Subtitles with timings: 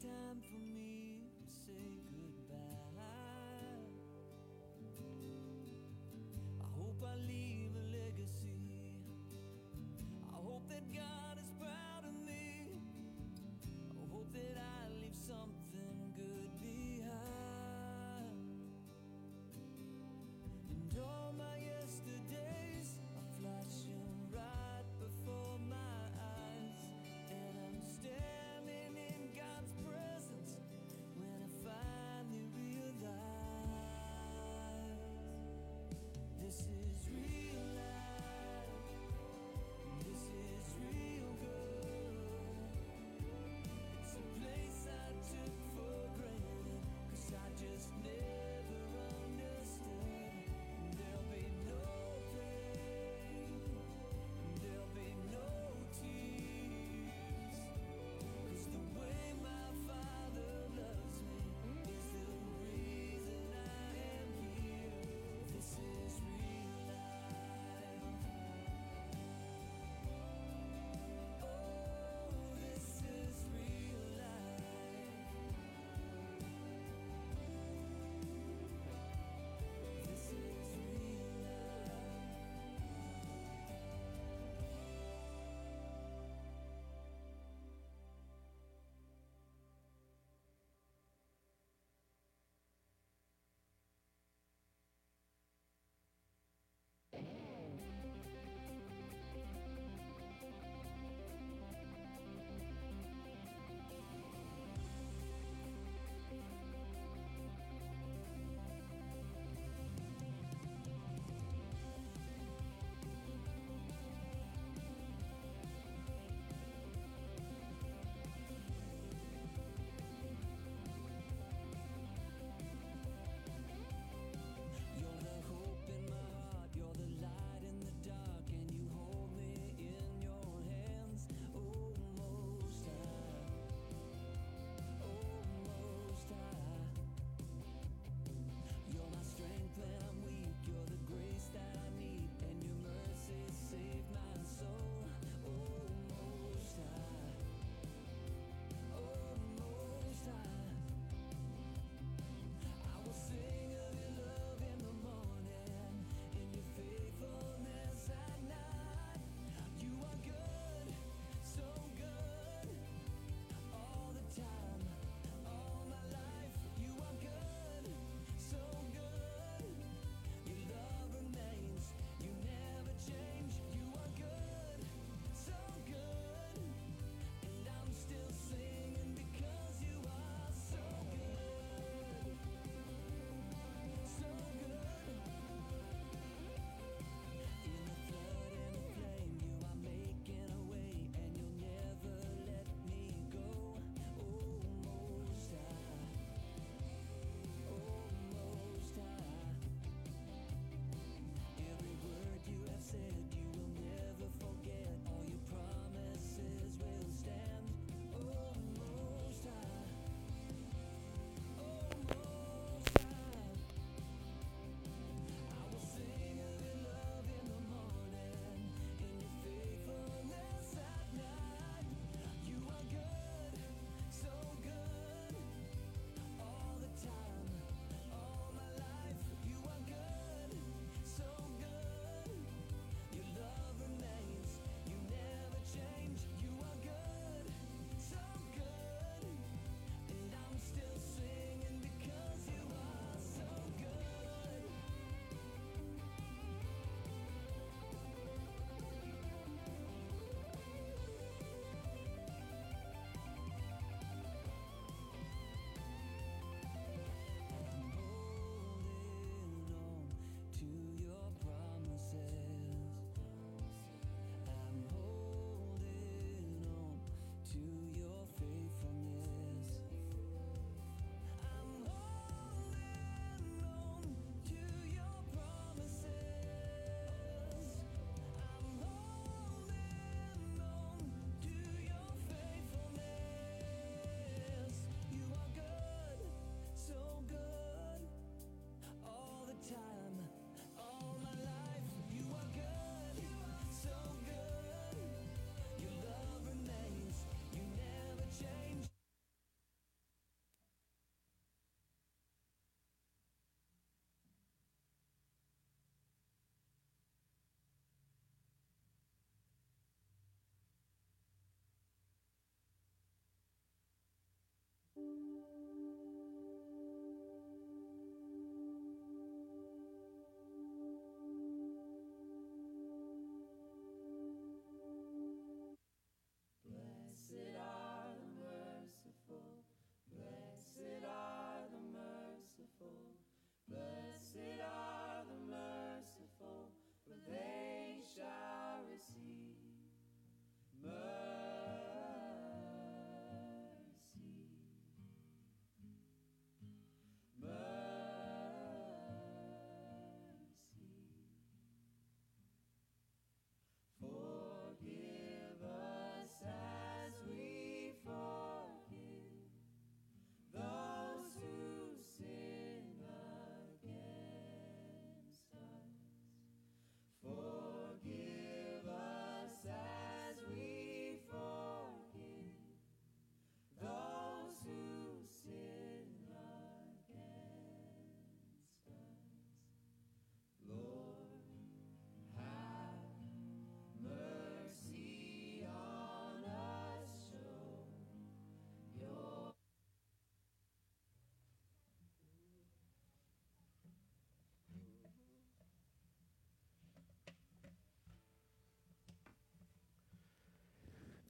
[0.00, 0.67] time for me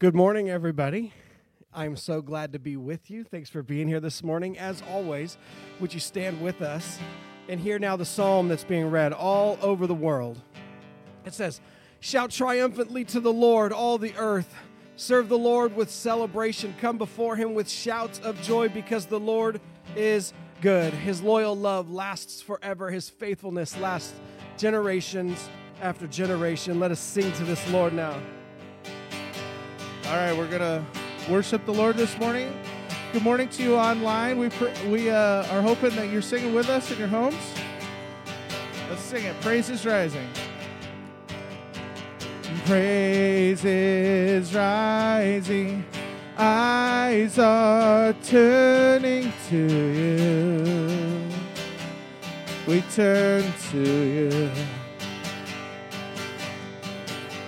[0.00, 1.12] Good morning, everybody.
[1.75, 3.25] I'm so glad to be with you.
[3.25, 4.57] Thanks for being here this morning.
[4.57, 5.37] As always,
[5.81, 7.00] would you stand with us
[7.49, 10.40] and hear now the psalm that's being read all over the world?
[11.25, 11.61] It says,
[11.99, 14.55] Shout triumphantly to the Lord, all the earth.
[14.95, 16.76] Serve the Lord with celebration.
[16.81, 19.61] Come before him with shouts of joy because the Lord
[19.97, 20.95] is good.
[20.95, 24.14] His loyal love lasts forever, his faithfulness lasts
[24.59, 25.49] generations
[25.83, 26.78] after generation.
[26.78, 28.17] Let us sing to this Lord now.
[30.08, 30.82] All right, we're gonna
[31.28, 32.50] worship the Lord this morning.
[33.12, 34.38] Good morning to you online.
[34.38, 37.34] We pr- we uh, are hoping that you're singing with us in your homes.
[38.88, 39.38] Let's sing it.
[39.42, 40.26] Praise is rising.
[42.64, 45.84] Praise is rising.
[46.38, 49.56] Eyes are turning to
[49.92, 51.28] you.
[52.66, 54.50] We turn to you.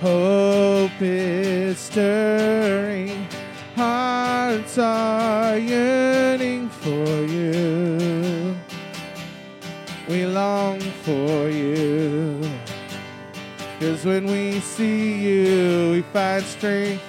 [0.03, 3.27] Hope is stirring,
[3.77, 8.57] hearts are yearning for you.
[10.09, 12.41] We long for you.
[13.79, 17.03] Cause when we see you, we find strength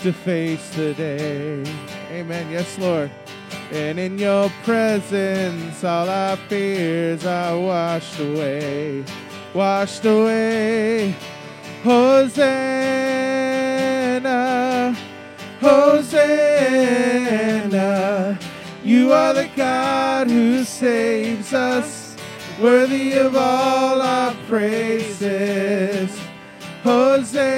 [0.00, 1.64] to face the day.
[2.10, 2.50] Amen.
[2.50, 3.10] Yes, Lord.
[3.70, 9.04] And in your presence, all our fears are washed away.
[9.54, 11.14] Washed away.
[11.82, 12.77] Hosanna,
[15.68, 17.28] Hosanna.
[18.82, 22.16] You are the God who saves us,
[22.58, 26.18] worthy of all our praises.
[26.82, 27.52] Hosanna,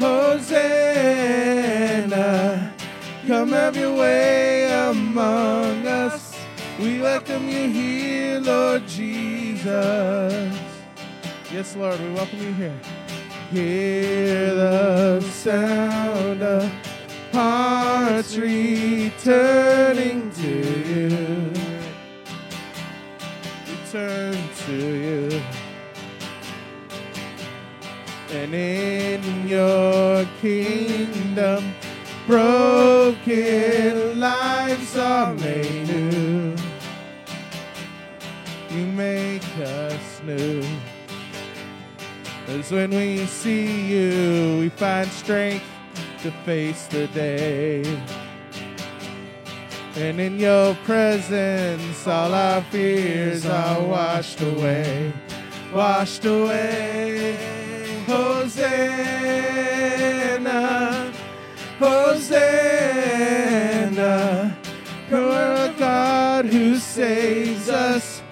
[0.00, 0.64] Hosanna.
[3.28, 6.36] Come have your way among us.
[6.80, 10.52] We welcome you here, Lord Jesus.
[11.52, 12.80] Yes, Lord, we welcome you here.
[13.52, 16.68] Hear the sound of
[17.32, 20.48] hearts returning to
[20.90, 21.52] you.
[23.70, 24.36] Return
[24.66, 25.42] to you.
[28.32, 31.72] And in your kingdom,
[32.26, 36.56] broken lives are made new.
[38.70, 40.64] You make us new.
[42.46, 45.64] Cause when we see you, we find strength
[46.22, 47.82] to face the day.
[49.96, 55.12] And in your presence, all our fears are washed away.
[55.74, 57.36] Washed away.
[58.06, 58.72] Hosanna.
[61.80, 62.46] Hosanna.
[65.10, 68.22] You are a God who saves us,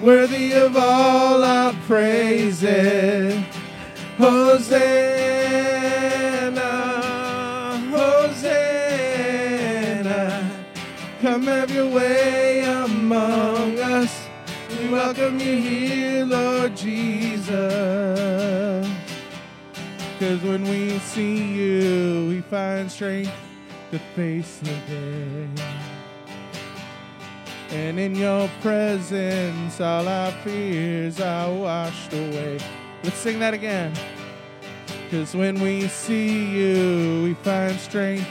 [0.00, 3.44] worthy of all our praises.
[4.18, 4.98] Hosanna,
[7.92, 9.00] Hosanna,
[11.22, 14.26] come have your way among us.
[14.70, 17.48] We welcome you here, Lord Jesus.
[20.18, 23.30] Cause when we see you, we find strength
[23.92, 25.48] to face the day.
[27.70, 32.58] And in your presence, all our fears are washed away.
[33.04, 33.92] Let's sing that again.
[35.10, 38.26] Cause when we see you, we find strength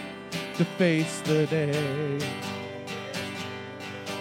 [0.57, 2.19] to face the day.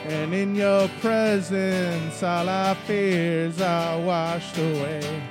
[0.05, 5.23] And in your presence, all our fears are washed away.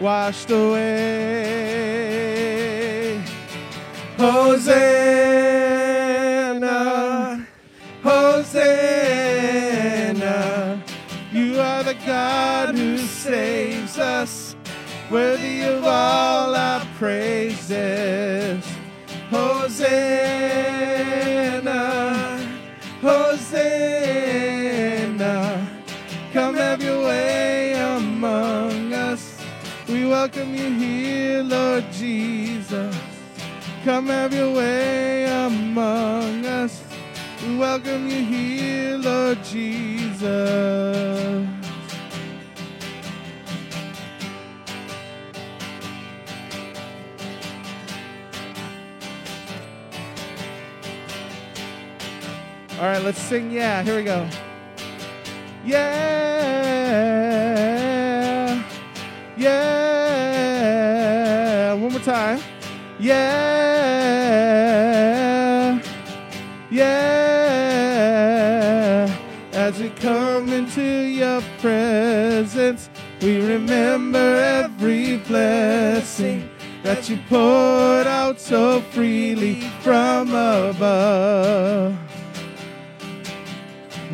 [0.00, 2.04] Washed away.
[4.16, 5.04] Hosanna.
[8.02, 8.74] Hosanna.
[11.32, 14.43] You are the God who saves us,
[15.14, 18.66] worthy of all our praises.
[19.30, 19.84] Hosanna.
[23.00, 23.64] Hosanna.
[26.32, 29.40] Come have your way among us.
[29.88, 32.96] We welcome you here, Lord Jesus.
[33.84, 36.82] Come have your way among us.
[37.46, 40.34] We welcome you here, Lord Jesus.
[52.84, 53.50] All right, let's sing.
[53.50, 54.28] Yeah, here we go.
[55.64, 55.82] Yeah,
[59.38, 60.12] yeah.
[61.72, 62.40] One more time.
[62.98, 63.22] Yeah,
[66.70, 66.84] yeah.
[69.52, 72.90] As we come into your presence,
[73.22, 76.50] we remember every blessing
[76.82, 82.03] that you poured out so freely from above.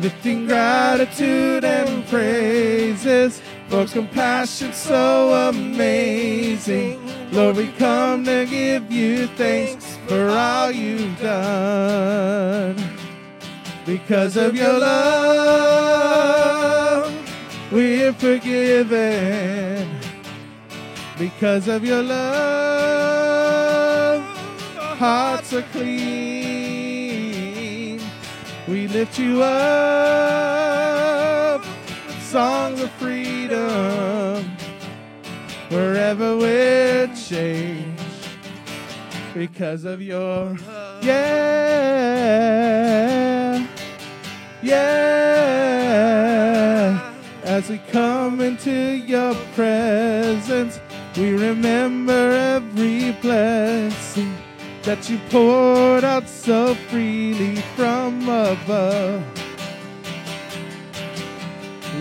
[0.01, 6.99] Lifting gratitude and praises for compassion so amazing.
[7.31, 12.75] Lord, we come to give you thanks for all you've done.
[13.85, 15.93] Because of your love,
[17.71, 19.87] we're forgiven.
[21.19, 23.03] Because of your love,
[24.97, 26.20] hearts are clean.
[28.71, 29.51] We lift you up,
[32.21, 34.45] songs of freedom,
[35.67, 38.01] wherever we're changed.
[39.33, 40.55] Because of your
[41.01, 41.27] yeah,
[44.61, 45.91] yeah.
[47.43, 50.79] As we come into your presence,
[51.17, 54.33] we remember every blessing
[54.83, 59.23] that you poured out so freely from above.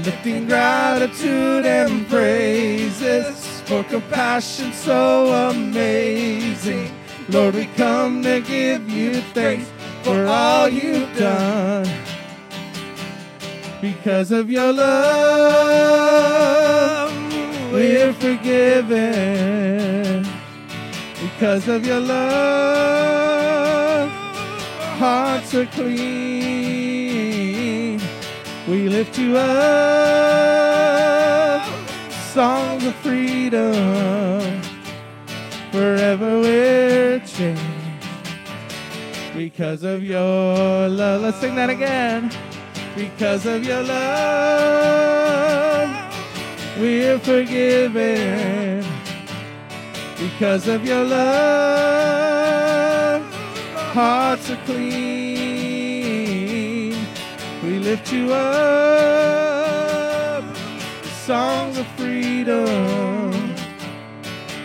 [0.04, 6.90] Lifting gratitude and praises for compassion so amazing.
[7.28, 9.70] Lord, we come to give you thanks
[10.02, 11.86] for all you've done.
[13.80, 14.90] Because of your love,
[17.72, 19.46] we're forgiven.
[21.20, 23.19] Because of your love,
[25.00, 25.98] hearts are clean.
[28.68, 29.62] We lift you up,
[32.34, 34.60] songs of freedom.
[35.72, 37.62] Forever we're changed
[39.34, 41.22] because of your love.
[41.22, 42.30] Let's sing that again.
[42.94, 44.68] Because of your love,
[46.78, 48.84] we're forgiven.
[50.18, 52.19] Because of your love,
[53.92, 55.30] hearts are clean.
[57.62, 59.24] We lift you up,
[61.26, 63.54] songs of freedom.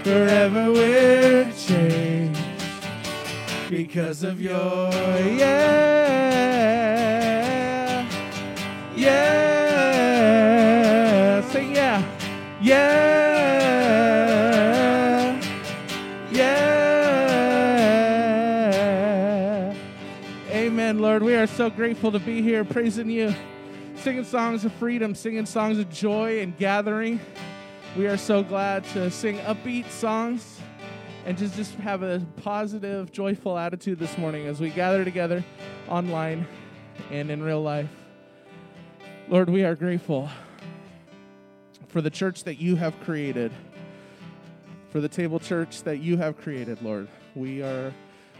[0.03, 2.39] Forever we're changed
[3.69, 4.91] because of your
[5.41, 5.65] yeah,
[8.95, 9.41] yeah.
[11.51, 12.03] Sing yeah,
[12.61, 13.24] yeah,
[21.15, 21.23] Lord.
[21.23, 23.34] We are so grateful to be here praising you,
[23.95, 27.21] singing songs of freedom, singing songs of joy and gathering.
[27.95, 30.60] We are so glad to sing upbeat songs
[31.25, 35.41] and just, just have a positive, joyful attitude this morning as we gather together
[35.88, 36.45] online
[37.10, 37.88] and in real life.
[39.30, 40.30] Lord, we are grateful
[41.88, 43.54] for the church that you have created,
[44.89, 47.08] for the table church that you have created, Lord.
[47.36, 47.93] We are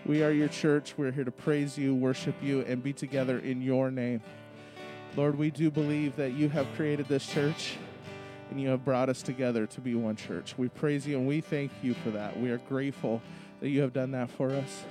[0.06, 0.94] we are your church.
[0.98, 4.22] We're here to praise you, worship you, and be together in your name.
[5.16, 7.78] Lord, we do believe that you have created this church
[8.52, 10.56] and you have brought us together to be one church.
[10.58, 12.40] We praise you and we thank you for that.
[12.40, 13.22] We are grateful
[13.62, 14.84] that you have done that for us.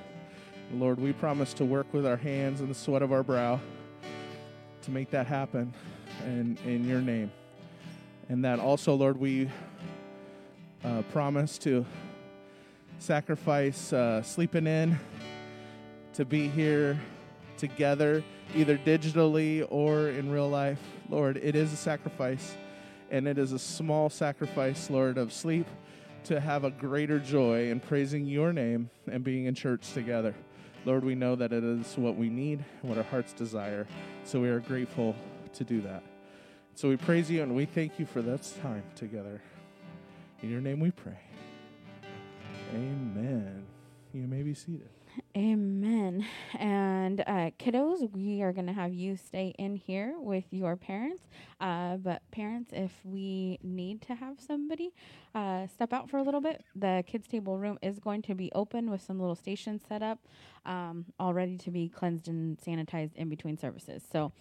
[0.72, 3.60] Lord, we promise to work with our hands and the sweat of our brow
[4.82, 5.72] to make that happen
[6.24, 7.30] in, in your name.
[8.28, 9.48] And that also, Lord, we
[10.82, 11.86] uh, promise to
[13.04, 14.98] sacrifice uh, sleeping in
[16.14, 16.98] to be here
[17.58, 20.80] together, either digitally or in real life.
[21.10, 22.56] Lord, it is a sacrifice
[23.10, 25.66] and it is a small sacrifice, Lord, of sleep
[26.24, 30.34] to have a greater joy in praising your name and being in church together.
[30.86, 33.86] Lord, we know that it is what we need and what our hearts desire.
[34.24, 35.14] So we are grateful
[35.52, 36.02] to do that.
[36.74, 39.42] So we praise you and we thank you for this time together.
[40.42, 41.23] In your name we pray.
[42.74, 43.64] Amen.
[44.12, 44.88] You may be seated.
[45.36, 46.26] Amen.
[46.58, 51.22] And uh, kiddos, we are going to have you stay in here with your parents.
[51.60, 54.92] Uh, but parents, if we need to have somebody
[55.34, 58.50] uh, step out for a little bit, the kids' table room is going to be
[58.54, 60.18] open with some little stations set up,
[60.66, 64.02] um, all ready to be cleansed and sanitized in between services.
[64.10, 64.32] So.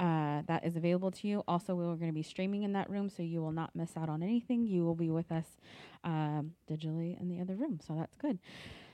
[0.00, 1.44] Uh, that is available to you.
[1.46, 3.98] Also, we are going to be streaming in that room, so you will not miss
[3.98, 4.66] out on anything.
[4.66, 5.44] You will be with us
[6.04, 8.38] um, digitally in the other room, so that's good.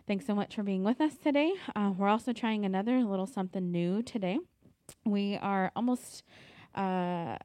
[0.09, 1.53] Thanks so much for being with us today.
[1.77, 4.39] Uh, we're also trying another little something new today.
[5.05, 6.25] We are almost,
[6.75, 7.37] uh,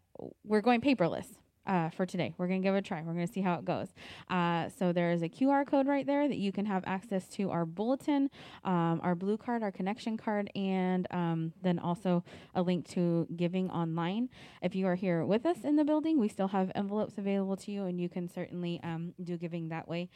[0.43, 1.27] we're going paperless.
[1.65, 3.01] Uh, for today, we're gonna give it a try.
[3.01, 3.89] We're gonna see how it goes.
[4.29, 7.51] Uh, so there is a QR code right there that you can have access to
[7.51, 8.29] our bulletin,
[8.63, 12.23] um, our blue card, our connection card, and um, then also
[12.55, 14.29] a link to giving online.
[14.63, 17.71] If you are here with us in the building, we still have envelopes available to
[17.71, 20.09] you, and you can certainly um, do giving that way.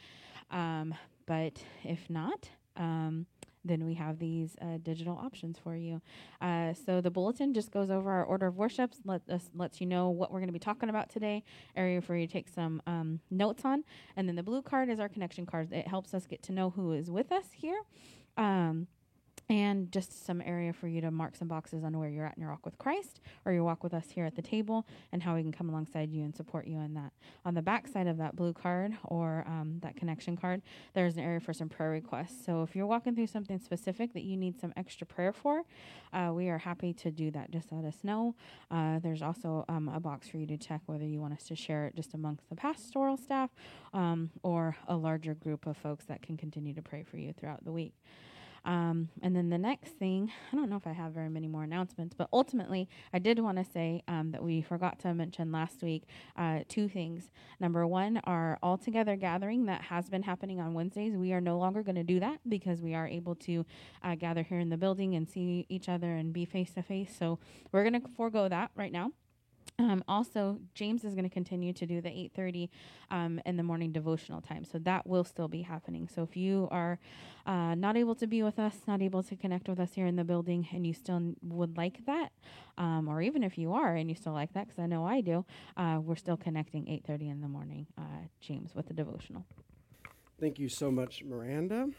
[0.50, 0.94] Um,
[1.26, 3.26] but if not, um,
[3.68, 6.00] then we have these uh, digital options for you.
[6.40, 9.86] Uh, so the bulletin just goes over our order of worships, let us lets you
[9.86, 11.42] know what we're going to be talking about today,
[11.76, 13.84] area for you to take some um, notes on,
[14.16, 15.72] and then the blue card is our connection card.
[15.72, 17.80] It helps us get to know who is with us here.
[18.36, 18.86] Um,
[19.48, 22.40] and just some area for you to mark some boxes on where you're at in
[22.40, 25.36] your walk with Christ or your walk with us here at the table and how
[25.36, 27.12] we can come alongside you and support you in that.
[27.44, 30.62] On the back side of that blue card or um, that connection card,
[30.94, 32.44] there's an area for some prayer requests.
[32.44, 35.62] So if you're walking through something specific that you need some extra prayer for,
[36.12, 37.50] uh, we are happy to do that.
[37.50, 38.34] Just let us know.
[38.70, 41.54] Uh, there's also um, a box for you to check whether you want us to
[41.54, 43.50] share it just amongst the pastoral staff
[43.94, 47.64] um, or a larger group of folks that can continue to pray for you throughout
[47.64, 47.94] the week.
[48.66, 51.62] Um, and then the next thing, I don't know if I have very many more
[51.62, 55.82] announcements, but ultimately, I did want to say um, that we forgot to mention last
[55.82, 56.02] week
[56.36, 57.30] uh, two things.
[57.60, 61.16] Number one, our all together gathering that has been happening on Wednesdays.
[61.16, 63.64] We are no longer going to do that because we are able to
[64.02, 67.14] uh, gather here in the building and see each other and be face to face.
[67.16, 67.38] So
[67.70, 69.12] we're going to forego that right now.
[69.78, 72.70] Um, also, James is going to continue to do the 8:30
[73.10, 76.08] um, in the morning devotional time, so that will still be happening.
[76.08, 76.98] So if you are
[77.46, 80.16] uh, not able to be with us, not able to connect with us here in
[80.16, 82.32] the building, and you still n- would like that,
[82.78, 85.20] um, or even if you are and you still like that, because I know I
[85.20, 85.44] do,
[85.76, 88.02] uh, we're still connecting 8:30 in the morning, uh,
[88.40, 89.44] James, with the devotional.
[90.40, 91.90] Thank you so much, Miranda.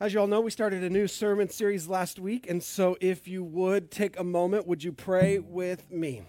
[0.00, 3.26] As you all know, we started a new sermon series last week, and so if
[3.26, 6.22] you would take a moment, would you pray with me?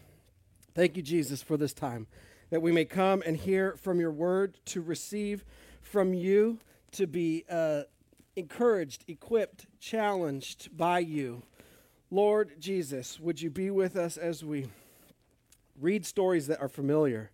[0.73, 2.08] Thank you, Jesus, for this time
[2.49, 5.45] that we may come and hear from your word, to receive
[5.84, 6.58] from you,
[6.93, 7.84] to be uh,
[8.36, 11.43] encouraged, equipped, challenged by you.
[12.10, 14.65] Lord Jesus, would you be with us as we
[15.79, 17.29] read stories that are familiar?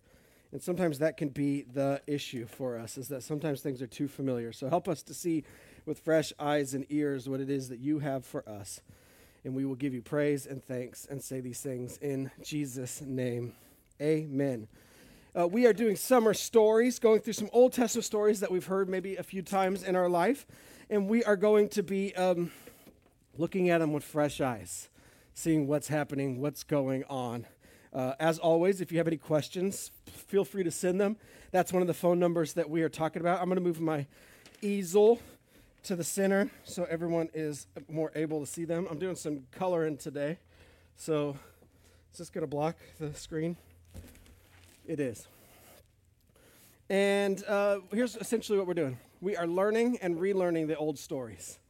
[0.52, 4.06] And sometimes that can be the issue for us, is that sometimes things are too
[4.06, 4.52] familiar.
[4.52, 5.44] So help us to see
[5.86, 8.80] with fresh eyes and ears what it is that you have for us.
[9.44, 13.54] And we will give you praise and thanks and say these things in Jesus' name.
[14.02, 14.66] Amen.
[15.38, 18.88] Uh, we are doing summer stories, going through some Old Testament stories that we've heard
[18.88, 20.46] maybe a few times in our life.
[20.90, 22.50] And we are going to be um,
[23.38, 24.88] looking at them with fresh eyes,
[25.34, 27.46] seeing what's happening, what's going on.
[27.92, 31.16] Uh, as always, if you have any questions, feel free to send them.
[31.52, 33.40] That's one of the phone numbers that we are talking about.
[33.40, 34.06] I'm going to move my
[34.60, 35.20] easel
[35.86, 38.88] to the center so everyone is more able to see them.
[38.90, 40.38] I'm doing some coloring today.
[40.96, 41.36] So
[42.12, 43.56] is this going to block the screen?
[44.84, 45.28] It is.
[46.90, 51.60] And uh, here's essentially what we're doing we are learning and relearning the old stories,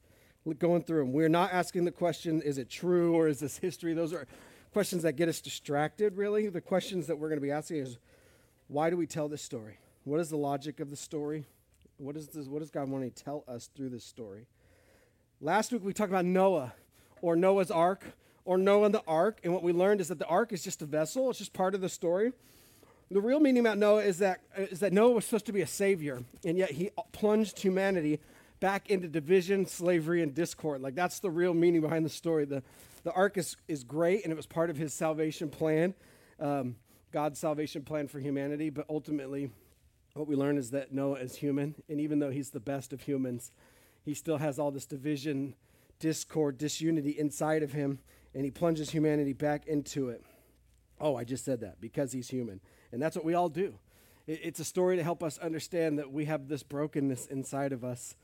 [0.59, 1.13] going through them.
[1.13, 3.93] We're not asking the question, is it true or is this history?
[3.93, 4.27] Those are
[4.73, 6.49] questions that get us distracted, really.
[6.49, 7.99] The questions that we're going to be asking is,
[8.69, 9.77] why do we tell this story?
[10.05, 11.45] What is the logic of the story?
[11.99, 14.47] What, is this, what does God want to tell us through this story?
[15.41, 16.75] Last week we talked about Noah
[17.23, 18.05] or Noah's ark
[18.45, 19.41] or Noah and the ark.
[19.45, 21.75] And what we learned is that the ark is just a vessel, it's just part
[21.75, 22.33] of the story.
[23.11, 25.67] The real meaning about Noah is that, is that Noah was supposed to be a
[25.67, 28.19] savior, and yet he plunged humanity
[28.59, 30.83] back into division, slavery, and discord.
[30.83, 32.45] Like that's the real meaning behind the story.
[32.45, 32.63] The,
[33.05, 35.95] the ark is, is great, and it was part of his salvation plan,
[36.41, 36.77] um,
[37.13, 39.51] God's salvation plan for humanity, but ultimately,
[40.17, 43.03] what we learn is that Noah is human, and even though he's the best of
[43.03, 43.53] humans,
[44.03, 45.55] he still has all this division,
[45.99, 47.99] discord, disunity inside of him,
[48.35, 50.23] and he plunges humanity back into it.
[51.01, 52.61] Oh, I just said that because he's human.
[52.93, 53.79] And that's what we all do.
[54.27, 57.85] It, it's a story to help us understand that we have this brokenness inside of
[57.85, 58.15] us.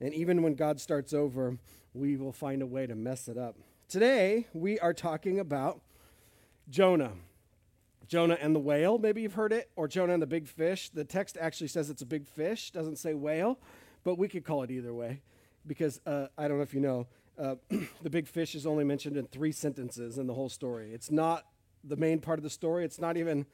[0.00, 1.56] And even when God starts over,
[1.94, 3.56] we will find a way to mess it up.
[3.88, 5.80] Today, we are talking about
[6.68, 7.12] Jonah.
[8.10, 10.90] Jonah and the whale, maybe you've heard it, or Jonah and the big fish.
[10.90, 13.56] The text actually says it's a big fish, doesn't say whale,
[14.02, 15.22] but we could call it either way
[15.64, 17.06] because uh, I don't know if you know,
[17.38, 17.54] uh,
[18.02, 20.92] the big fish is only mentioned in three sentences in the whole story.
[20.92, 21.46] It's not
[21.84, 23.46] the main part of the story, it's not even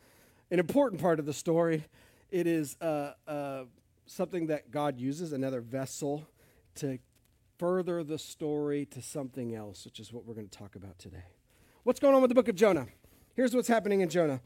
[0.50, 1.84] an important part of the story.
[2.30, 3.64] It is uh, uh
[4.06, 6.26] something that God uses, another vessel,
[6.76, 6.98] to
[7.58, 11.24] further the story to something else, which is what we're going to talk about today.
[11.82, 12.86] What's going on with the book of Jonah?
[13.36, 14.40] Here's what's happening in Jonah.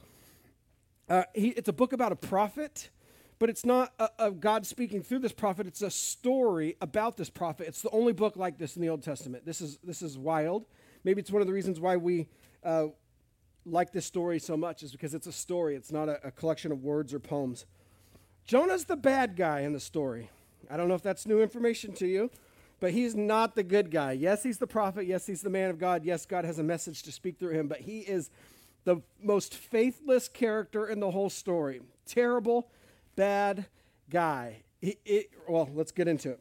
[1.08, 2.90] Uh, he, it's a book about a prophet,
[3.38, 5.68] but it's not a, a God speaking through this prophet.
[5.68, 7.68] It's a story about this prophet.
[7.68, 9.46] It's the only book like this in the Old Testament.
[9.46, 10.66] This is this is wild.
[11.04, 12.26] Maybe it's one of the reasons why we
[12.64, 12.88] uh,
[13.64, 15.76] like this story so much is because it's a story.
[15.76, 17.66] It's not a, a collection of words or poems.
[18.44, 20.30] Jonah's the bad guy in the story.
[20.68, 22.28] I don't know if that's new information to you,
[22.80, 24.12] but he's not the good guy.
[24.12, 25.06] Yes, he's the prophet.
[25.06, 26.04] Yes, he's the man of God.
[26.04, 28.30] Yes, God has a message to speak through him, but he is
[28.84, 31.80] the most faithless character in the whole story.
[32.06, 32.70] Terrible,
[33.16, 33.66] bad
[34.08, 34.62] guy.
[34.82, 36.40] it, well, let's get into it.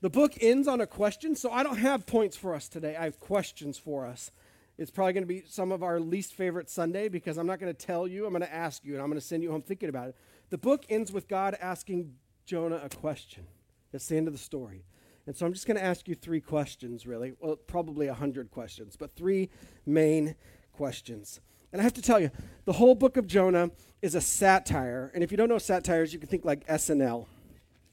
[0.00, 2.96] The book ends on a question, so I don't have points for us today.
[2.96, 4.32] I have questions for us.
[4.76, 7.72] It's probably going to be some of our least favorite Sunday because I'm not going
[7.72, 9.62] to tell you, I'm going to ask you, and I'm going to send you home
[9.62, 10.16] thinking about it.
[10.50, 12.14] The book ends with God asking
[12.46, 13.46] Jonah a question.
[13.92, 14.84] That's the end of the story.
[15.26, 17.34] And so I'm just going to ask you three questions, really.
[17.38, 19.50] Well, probably a hundred questions, but three
[19.86, 20.34] main
[20.72, 21.40] questions.
[21.72, 22.30] And I have to tell you,
[22.64, 23.70] the whole book of Jonah
[24.02, 25.10] is a satire.
[25.14, 27.26] And if you don't know satires, you can think like SNL,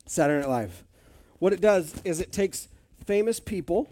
[0.05, 0.83] Saturday Night Live.
[1.39, 2.67] What it does is it takes
[3.05, 3.89] famous people.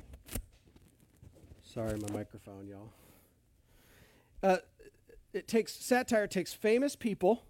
[1.63, 2.89] Sorry, my microphone, y'all.
[4.43, 4.58] Uh,
[5.34, 7.43] it takes satire takes famous people,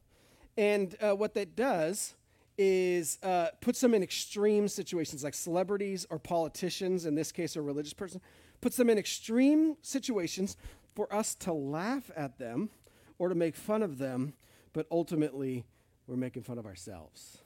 [0.57, 2.15] and uh, what that does
[2.57, 7.05] is uh, puts them in extreme situations, like celebrities or politicians.
[7.05, 8.19] In this case, a religious person
[8.61, 10.57] puts them in extreme situations
[10.97, 12.71] for us to laugh at them
[13.19, 14.33] or to make fun of them,
[14.73, 15.63] but ultimately,
[16.07, 17.37] we're making fun of ourselves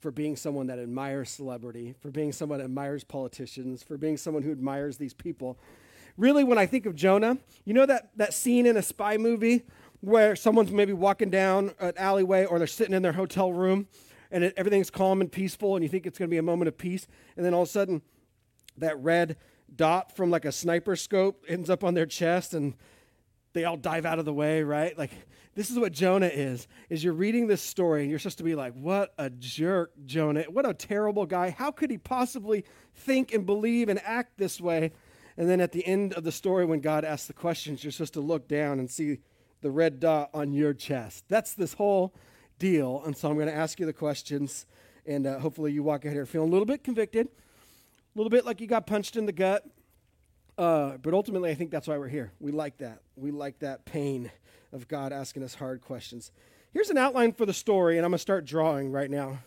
[0.00, 4.42] for being someone that admires celebrity, for being someone that admires politicians, for being someone
[4.42, 5.56] who admires these people.
[6.16, 9.62] Really, when I think of Jonah, you know that, that scene in a spy movie
[10.00, 13.86] where someone's maybe walking down an alleyway or they're sitting in their hotel room
[14.32, 16.66] and it, everything's calm and peaceful and you think it's going to be a moment
[16.66, 18.02] of peace, and then all of a sudden
[18.78, 19.36] that red
[19.76, 22.74] dot from like a sniper scope ends up on their chest and
[23.52, 24.96] they all dive out of the way, right?
[24.96, 25.10] Like
[25.54, 26.66] this is what Jonah is.
[26.88, 30.44] Is you're reading this story and you're supposed to be like, "What a jerk, Jonah.
[30.44, 31.50] What a terrible guy.
[31.50, 34.92] How could he possibly think and believe and act this way?"
[35.36, 38.14] And then at the end of the story when God asks the questions, you're supposed
[38.14, 39.18] to look down and see
[39.62, 41.24] the red dot on your chest.
[41.28, 42.14] That's this whole
[42.58, 43.02] deal.
[43.04, 44.66] And so I'm going to ask you the questions
[45.06, 47.28] and uh, hopefully you walk out here feeling a little bit convicted,
[48.14, 49.64] a little bit like you got punched in the gut.
[50.58, 52.32] Uh, but ultimately, I think that's why we're here.
[52.38, 53.00] We like that.
[53.16, 54.30] We like that pain
[54.72, 56.30] of God asking us hard questions.
[56.72, 59.38] Here's an outline for the story, and I'm going to start drawing right now.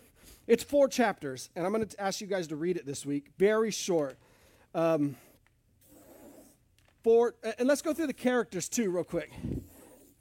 [0.47, 3.27] It's four chapters, and I'm going to ask you guys to read it this week.
[3.37, 4.17] Very short.
[4.73, 5.15] Um,
[7.03, 9.31] four, and let's go through the characters too, real quick.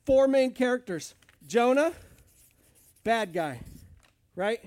[0.04, 1.14] Four main characters
[1.46, 1.92] Jonah,
[3.04, 3.60] bad guy,
[4.36, 4.60] right?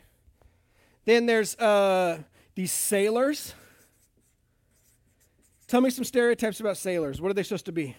[1.06, 2.20] Then there's uh,
[2.56, 3.54] these sailors.
[5.68, 7.20] Tell me some stereotypes about sailors.
[7.20, 7.96] What are they supposed to be?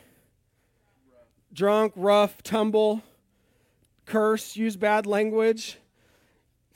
[1.53, 3.03] Drunk, rough, tumble,
[4.07, 5.77] curse, use bad language,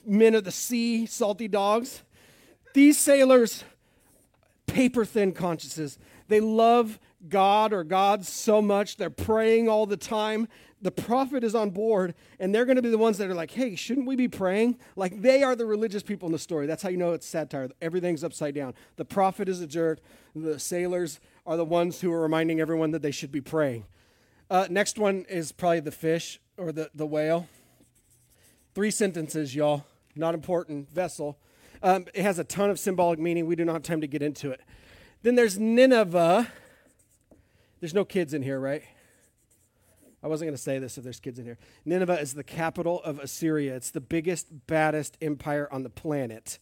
[0.05, 2.03] men of the sea, salty dogs.
[2.75, 3.65] These sailors,
[4.67, 5.99] paper thin consciences.
[6.29, 8.99] They love God or gods so much.
[8.99, 10.47] They're praying all the time.
[10.83, 13.53] The prophet is on board, and they're going to be the ones that are like,
[13.53, 14.79] hey, shouldn't we be praying?
[14.97, 16.67] Like, they are the religious people in the story.
[16.67, 17.71] That's how you know it's satire.
[17.81, 18.75] Everything's upside down.
[18.97, 20.01] The prophet is a jerk.
[20.35, 23.85] The sailors are the ones who are reminding everyone that they should be praying.
[24.51, 27.47] Uh, next one is probably the fish or the, the whale.
[28.75, 29.87] Three sentences, y'all.
[30.17, 30.91] Not important.
[30.91, 31.39] Vessel.
[31.83, 33.47] Um, it has a ton of symbolic meaning.
[33.47, 34.61] We do not have time to get into it.
[35.23, 36.51] Then there's Nineveh.
[37.81, 38.83] There's no kids in here, right?
[40.23, 41.59] I wasn't going to say this if there's kids in here.
[41.85, 43.75] Nineveh is the capital of Assyria.
[43.75, 46.61] It's the biggest, baddest empire on the planet.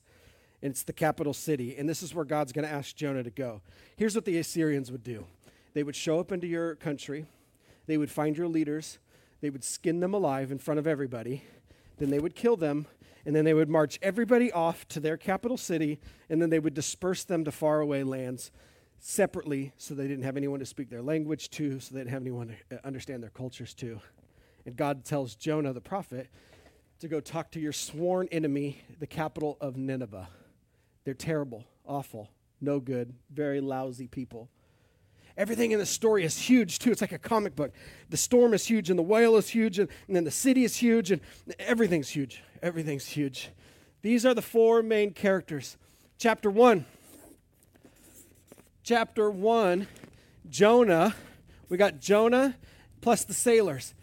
[0.63, 1.77] It's the capital city.
[1.77, 3.61] And this is where God's going to ask Jonah to go.
[3.97, 5.27] Here's what the Assyrians would do
[5.75, 7.27] they would show up into your country,
[7.87, 8.99] they would find your leaders,
[9.41, 11.45] they would skin them alive in front of everybody,
[11.99, 12.87] then they would kill them,
[13.27, 16.75] and then they would march everybody off to their capital city, and then they would
[16.75, 18.51] disperse them to faraway lands
[19.01, 22.23] separately so they didn't have anyone to speak their language to, so they didn't have
[22.23, 24.01] anyone to uh, understand their cultures to.
[24.67, 26.29] And God tells Jonah the prophet
[27.01, 30.29] to go talk to your sworn enemy, the capital of Nineveh.
[31.05, 34.51] They're terrible, awful, no good, very lousy people.
[35.37, 36.91] Everything in the story is huge too.
[36.91, 37.73] It's like a comic book.
[38.11, 40.77] The storm is huge, and the whale is huge, and, and then the city is
[40.77, 41.23] huge, and
[41.59, 42.43] everything's huge.
[42.63, 43.49] Everything's huge.
[44.03, 45.79] These are the four main characters.
[46.19, 46.85] Chapter one
[48.91, 49.87] chapter 1,
[50.49, 51.15] Jonah,
[51.69, 52.57] we got Jonah
[53.01, 53.95] plus the sailors.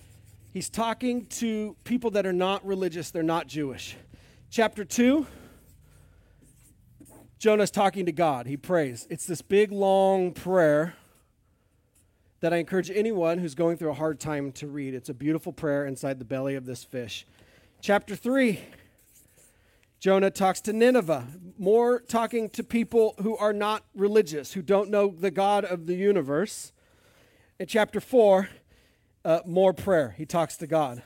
[0.54, 3.98] He's talking to people that are not religious, they're not Jewish.
[4.50, 5.28] Chapter 2,
[7.38, 8.48] Jonah's talking to God.
[8.48, 9.06] He prays.
[9.10, 10.94] It's this big, long prayer
[12.40, 14.94] that I encourage anyone who's going through a hard time to read.
[14.94, 17.28] It's a beautiful prayer inside the belly of this fish.
[17.82, 18.62] Chapter 3,
[20.00, 21.26] Jonah talks to Nineveh,
[21.58, 25.96] more talking to people who are not religious, who don't know the God of the
[25.96, 26.72] universe.
[27.60, 28.48] In chapter 4,
[29.26, 30.14] uh, more prayer.
[30.16, 31.02] He talks to God.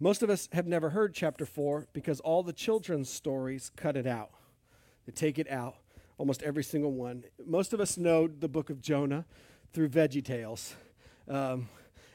[0.00, 4.06] Most of us have never heard chapter 4 because all the children's stories cut it
[4.06, 4.30] out.
[5.04, 5.76] They take it out,
[6.16, 7.24] almost every single one.
[7.46, 9.26] Most of us know the book of Jonah
[9.74, 10.74] through Veggie Tales.
[11.28, 11.68] Um,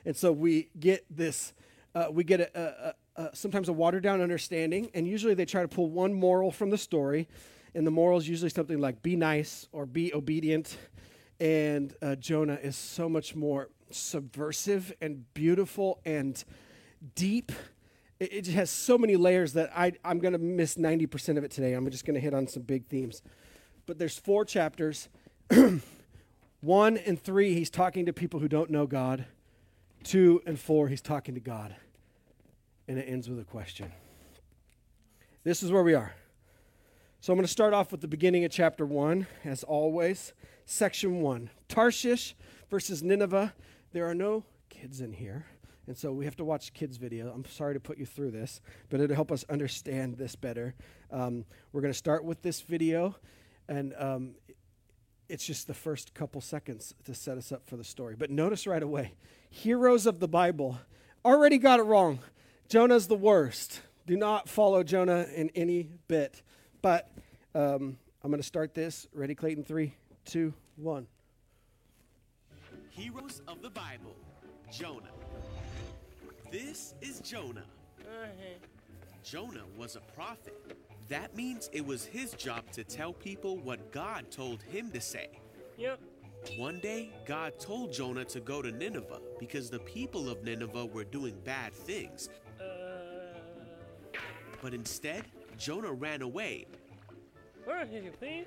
[0.04, 1.54] and so we get this,
[1.94, 5.62] uh, we get a, a, uh, sometimes a watered down understanding, and usually they try
[5.62, 7.28] to pull one moral from the story,
[7.74, 10.78] and the moral is usually something like be nice or be obedient.
[11.40, 16.44] And uh, Jonah is so much more subversive and beautiful and
[17.16, 17.52] deep.
[18.20, 21.52] It, it has so many layers that I, I'm going to miss 90% of it
[21.52, 21.74] today.
[21.74, 23.22] I'm just going to hit on some big themes.
[23.86, 25.10] But there's four chapters.
[26.62, 29.26] One and three, he's talking to people who don't know God.
[30.04, 31.76] Two and four, he's talking to God.
[32.88, 33.92] And it ends with a question.
[35.44, 36.14] This is where we are.
[37.20, 40.34] So I'm going to start off with the beginning of chapter one, as always.
[40.66, 42.36] Section one Tarshish
[42.70, 43.54] versus Nineveh.
[43.92, 45.46] There are no kids in here.
[45.88, 47.32] And so we have to watch kids' video.
[47.34, 50.76] I'm sorry to put you through this, but it'll help us understand this better.
[51.12, 53.16] Um, we're going to start with this video,
[53.70, 54.36] and um,
[55.30, 58.16] it's just the first couple seconds to set us up for the story.
[58.18, 59.14] But notice right away
[59.50, 60.78] heroes of the Bible
[61.24, 62.20] already got it wrong.
[62.70, 63.82] Jonah's the worst.
[64.06, 66.42] Do not follow Jonah in any bit.
[66.82, 67.10] But
[67.56, 69.08] um, I'm going to start this.
[69.14, 69.64] Ready, Clayton?
[69.64, 69.94] Three,
[70.26, 71.08] two, one.
[72.90, 74.16] Heroes of the Bible
[74.72, 75.12] Jonah.
[76.52, 77.64] This is Jonah.
[79.24, 80.76] Jonah was a prophet.
[81.08, 85.30] That means it was his job to tell people what God told him to say.
[85.78, 86.00] Yep.
[86.58, 91.04] One day, God told Jonah to go to Nineveh because the people of Nineveh were
[91.04, 92.30] doing bad things.
[94.68, 95.24] But instead,
[95.58, 96.66] Jonah ran away
[97.64, 98.46] where is he, please?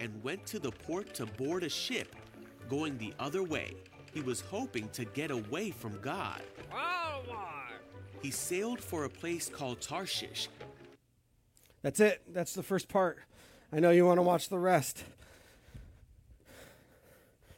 [0.00, 2.16] and went to the port to board a ship
[2.70, 3.74] going the other way.
[4.14, 6.40] He was hoping to get away from God.
[6.72, 7.82] Walmart.
[8.22, 10.48] He sailed for a place called Tarshish.
[11.82, 12.22] That's it.
[12.32, 13.18] That's the first part.
[13.70, 15.04] I know you want to watch the rest.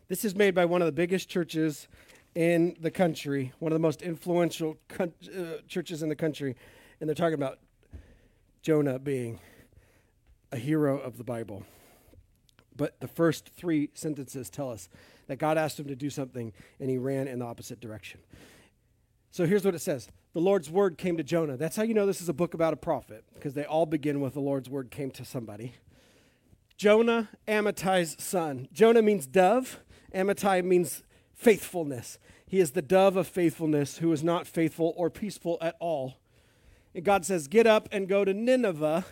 [0.09, 1.87] This is made by one of the biggest churches
[2.35, 6.57] in the country, one of the most influential coun- uh, churches in the country,
[7.01, 7.59] and they're talking about
[8.63, 9.41] Jonah being
[10.51, 11.65] a hero of the Bible.
[12.77, 14.89] But the first three sentences tell us
[15.27, 18.21] that God asked him to do something and he ran in the opposite direction.
[19.31, 21.57] So here's what it says The Lord's word came to Jonah.
[21.57, 24.21] That's how you know this is a book about a prophet, because they all begin
[24.21, 25.75] with the Lord's word came to somebody.
[26.77, 28.69] Jonah, Amittai's son.
[28.73, 29.81] Jonah means dove,
[30.15, 31.03] Amittai means
[31.35, 32.19] faithfulness.
[32.47, 36.17] He is the dove of faithfulness who is not faithful or peaceful at all.
[36.95, 39.05] And God says, Get up and go to Nineveh,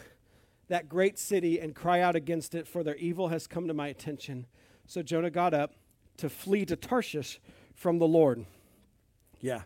[0.68, 3.88] that great city, and cry out against it, for their evil has come to my
[3.88, 4.46] attention.
[4.86, 5.74] So Jonah got up
[6.18, 7.40] to flee to Tarshish
[7.74, 8.44] from the Lord.
[9.40, 9.62] Yeah,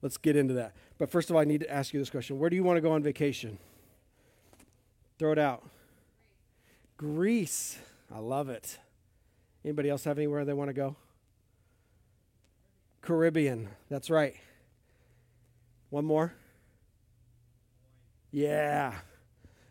[0.00, 0.74] let's get into that.
[0.98, 2.76] But first of all, I need to ask you this question Where do you want
[2.76, 3.58] to go on vacation?
[5.18, 5.62] Throw it out.
[6.96, 7.78] Greece.
[8.12, 8.78] I love it.
[9.64, 10.96] Anybody else have anywhere they want to go?
[13.02, 13.68] Caribbean.
[13.90, 14.34] That's right.
[15.90, 16.34] One more.
[18.30, 18.94] Yeah.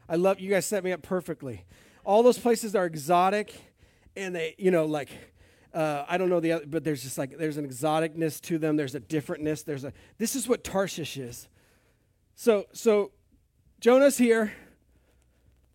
[0.08, 1.66] I love you guys set me up perfectly.
[2.04, 3.54] All those places are exotic
[4.16, 5.10] and they, you know, like
[5.74, 8.76] uh, I don't know the other, but there's just like there's an exoticness to them.
[8.76, 9.64] There's a differentness.
[9.64, 11.48] There's a this is what Tarshish is.
[12.36, 13.12] So so
[13.80, 14.54] Jonah's here.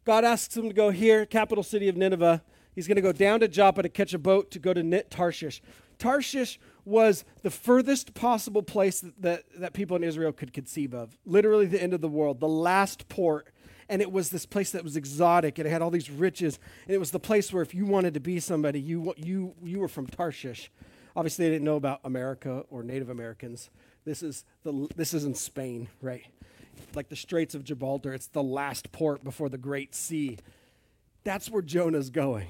[0.04, 2.42] God asks him to go here, capital city of Nineveh.
[2.74, 5.10] He's going to go down to Joppa to catch a boat to go to Nit
[5.10, 5.60] Tarshish.
[5.98, 11.18] Tarshish was the furthest possible place that, that, that people in Israel could conceive of.
[11.24, 13.48] Literally the end of the world, the last port.
[13.88, 15.58] And it was this place that was exotic.
[15.58, 16.58] and It had all these riches.
[16.86, 19.80] And it was the place where if you wanted to be somebody, you, you, you
[19.80, 20.70] were from Tarshish.
[21.14, 23.70] Obviously, they didn't know about America or Native Americans.
[24.04, 26.24] This is, the, this is in Spain, right?
[26.94, 28.12] Like the Straits of Gibraltar.
[28.12, 30.38] It's the last port before the Great Sea.
[31.24, 32.48] That's where Jonah's going.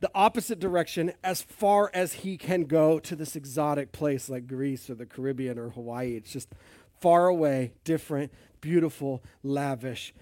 [0.00, 4.90] The opposite direction, as far as he can go to this exotic place like Greece
[4.90, 6.16] or the Caribbean or Hawaii.
[6.16, 6.48] It's just
[7.00, 10.14] far away, different, beautiful, lavish.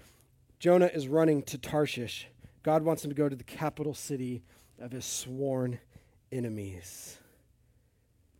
[0.59, 2.27] Jonah is running to Tarshish.
[2.61, 4.43] God wants him to go to the capital city
[4.79, 5.79] of his sworn
[6.31, 7.17] enemies,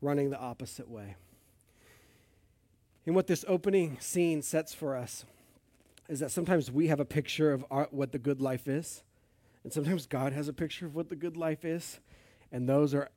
[0.01, 1.15] running the opposite way.
[3.05, 5.25] And what this opening scene sets for us
[6.07, 9.03] is that sometimes we have a picture of our, what the good life is,
[9.63, 11.99] and sometimes God has a picture of what the good life is,
[12.51, 13.09] and those are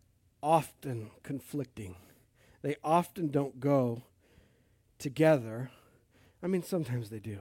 [0.42, 1.96] often conflicting.
[2.62, 4.02] They often don't go
[4.98, 5.70] together.
[6.42, 7.40] I mean, sometimes they do.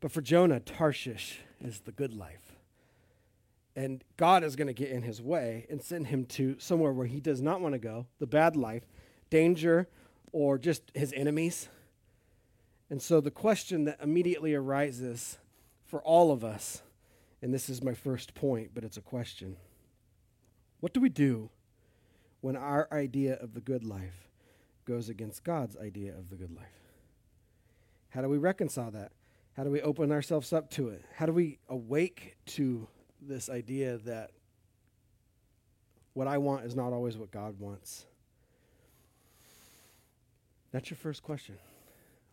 [0.00, 2.56] But for Jonah, Tarshish is the good life.
[3.76, 7.06] And God is going to get in his way and send him to somewhere where
[7.06, 8.84] he does not want to go, the bad life,
[9.30, 9.88] danger,
[10.32, 11.68] or just his enemies.
[12.88, 15.38] And so the question that immediately arises
[15.86, 16.82] for all of us,
[17.42, 19.56] and this is my first point, but it's a question
[20.80, 21.50] what do we do
[22.40, 24.30] when our idea of the good life
[24.86, 26.66] goes against God's idea of the good life?
[28.08, 29.12] How do we reconcile that?
[29.56, 31.04] How do we open ourselves up to it?
[31.14, 32.88] How do we awake to
[33.20, 34.30] this idea that
[36.14, 38.06] what I want is not always what God wants?
[40.72, 41.56] That's your first question.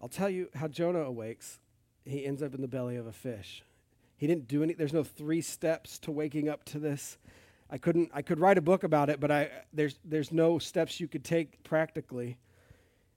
[0.02, 1.60] I'll tell you how Jonah awakes.
[2.06, 3.64] He ends up in the belly of a fish.
[4.18, 7.18] He didn't do any there's no three steps to waking up to this.
[7.70, 11.00] I couldn't I could write a book about it, but I there's there's no steps
[11.00, 12.38] you could take practically.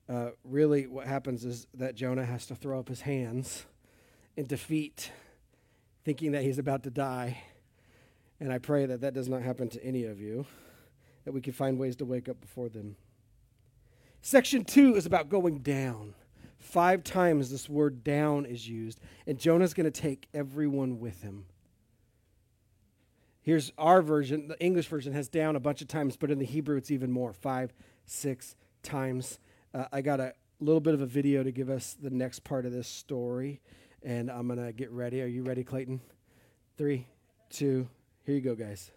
[0.08, 3.64] Uh, really what happens is that Jonah has to throw up his hands
[4.36, 5.10] in defeat,
[6.04, 7.42] thinking that he's about to die.
[8.38, 10.46] And I pray that that does not happen to any of you,
[11.24, 12.96] that we can find ways to wake up before them.
[14.20, 16.14] Section two is about going down.
[16.60, 21.46] Five times this word down is used, and Jonah's going to take everyone with him.
[23.42, 24.46] Here's our version.
[24.48, 27.10] The English version has down a bunch of times, but in the Hebrew it's even
[27.10, 27.72] more five,
[28.04, 29.40] six times.
[29.74, 32.66] Uh, I got a little bit of a video to give us the next part
[32.66, 33.62] of this story,
[34.02, 35.22] and I'm going to get ready.
[35.22, 36.02] Are you ready, Clayton?
[36.76, 37.06] Three,
[37.48, 37.88] two,
[38.24, 38.90] here you go, guys.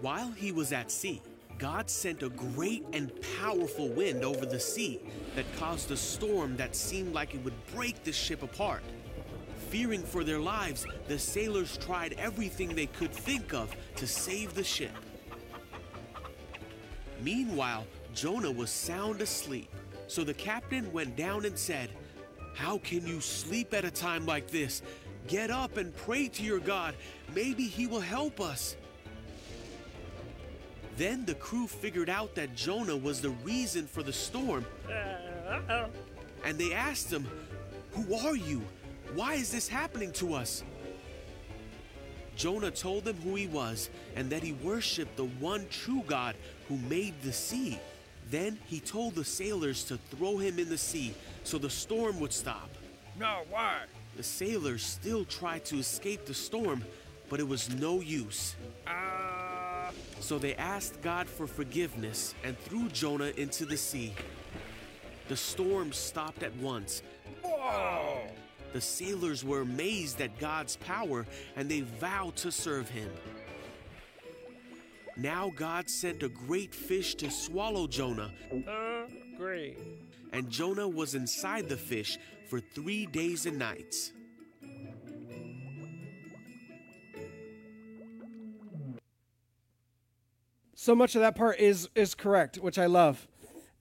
[0.00, 1.20] While he was at sea,
[1.58, 5.00] God sent a great and powerful wind over the sea
[5.36, 8.82] that caused a storm that seemed like it would break the ship apart.
[9.70, 14.64] Fearing for their lives, the sailors tried everything they could think of to save the
[14.64, 14.92] ship.
[17.22, 19.70] Meanwhile, Jonah was sound asleep,
[20.08, 21.90] so the captain went down and said,
[22.54, 24.82] How can you sleep at a time like this?
[25.26, 26.94] Get up and pray to your God.
[27.34, 28.76] Maybe he will help us.
[30.96, 35.86] Then the crew figured out that Jonah was the reason for the storm, Uh oh.
[36.44, 37.26] and they asked him,
[37.92, 38.62] Who are you?
[39.14, 40.62] Why is this happening to us?
[42.36, 46.34] Jonah told them who he was and that he worshiped the one true God
[46.68, 47.78] who made the sea.
[48.30, 51.14] Then he told the sailors to throw him in the sea
[51.44, 52.68] so the storm would stop.
[53.18, 53.82] No, why?
[54.16, 56.82] The sailors still tried to escape the storm,
[57.28, 58.56] but it was no use.
[58.86, 58.90] Uh,
[60.24, 64.14] So they asked God for forgiveness and threw Jonah into the sea.
[65.28, 67.02] The storm stopped at once.
[67.42, 68.22] whoa.
[68.72, 73.10] The sailors were amazed at God's power and they vowed to serve him.
[75.18, 79.02] Now God sent a great fish to swallow Jonah, Uh,
[79.36, 79.76] great.
[80.32, 82.16] and Jonah was inside the fish
[82.48, 84.12] for three days and nights.
[90.74, 93.28] So much of that part is is correct, which I love.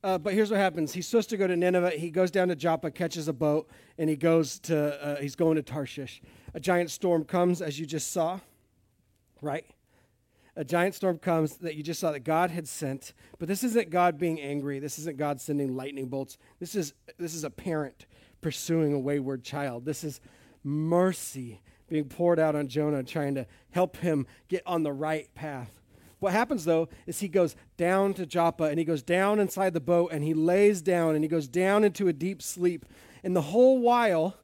[0.04, 1.92] Uh, but here's what happens: he's supposed to go to Nineveh.
[1.92, 5.56] He goes down to Joppa, catches a boat, and he goes to uh, he's going
[5.56, 6.22] to Tarshish.
[6.54, 8.40] A giant storm comes, as you just saw,
[9.42, 9.66] right?
[10.56, 13.14] A giant storm comes that you just saw that God had sent.
[13.40, 14.78] But this isn't God being angry.
[14.78, 16.38] This isn't God sending lightning bolts.
[16.60, 18.06] This is this is a parent
[18.42, 19.86] pursuing a wayward child.
[19.86, 20.22] This is
[20.64, 25.72] mercy being poured out on Jonah, trying to help him get on the right path.
[26.24, 29.82] What happens though is he goes down to Joppa and he goes down inside the
[29.82, 32.86] boat and he lays down and he goes down into a deep sleep.
[33.26, 34.38] And the whole while,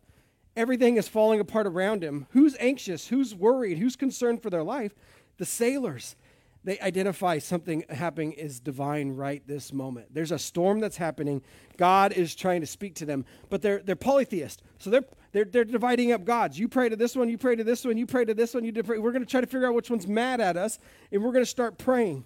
[0.58, 2.28] everything is falling apart around him.
[2.32, 3.08] Who's anxious?
[3.08, 3.78] Who's worried?
[3.78, 4.94] Who's concerned for their life?
[5.38, 6.18] The sailors.
[6.64, 10.14] They identify something happening is divine right this moment.
[10.14, 11.42] There's a storm that's happening.
[11.78, 14.62] God is trying to speak to them, but they're they're polytheist.
[14.78, 16.60] So they're they're, they're dividing up gods.
[16.60, 18.66] You pray to this one, you pray to this one, you pray to this one,
[18.66, 18.98] you pray.
[18.98, 20.80] We're going to try to figure out which one's mad at us,
[21.12, 22.26] and we're going to start praying.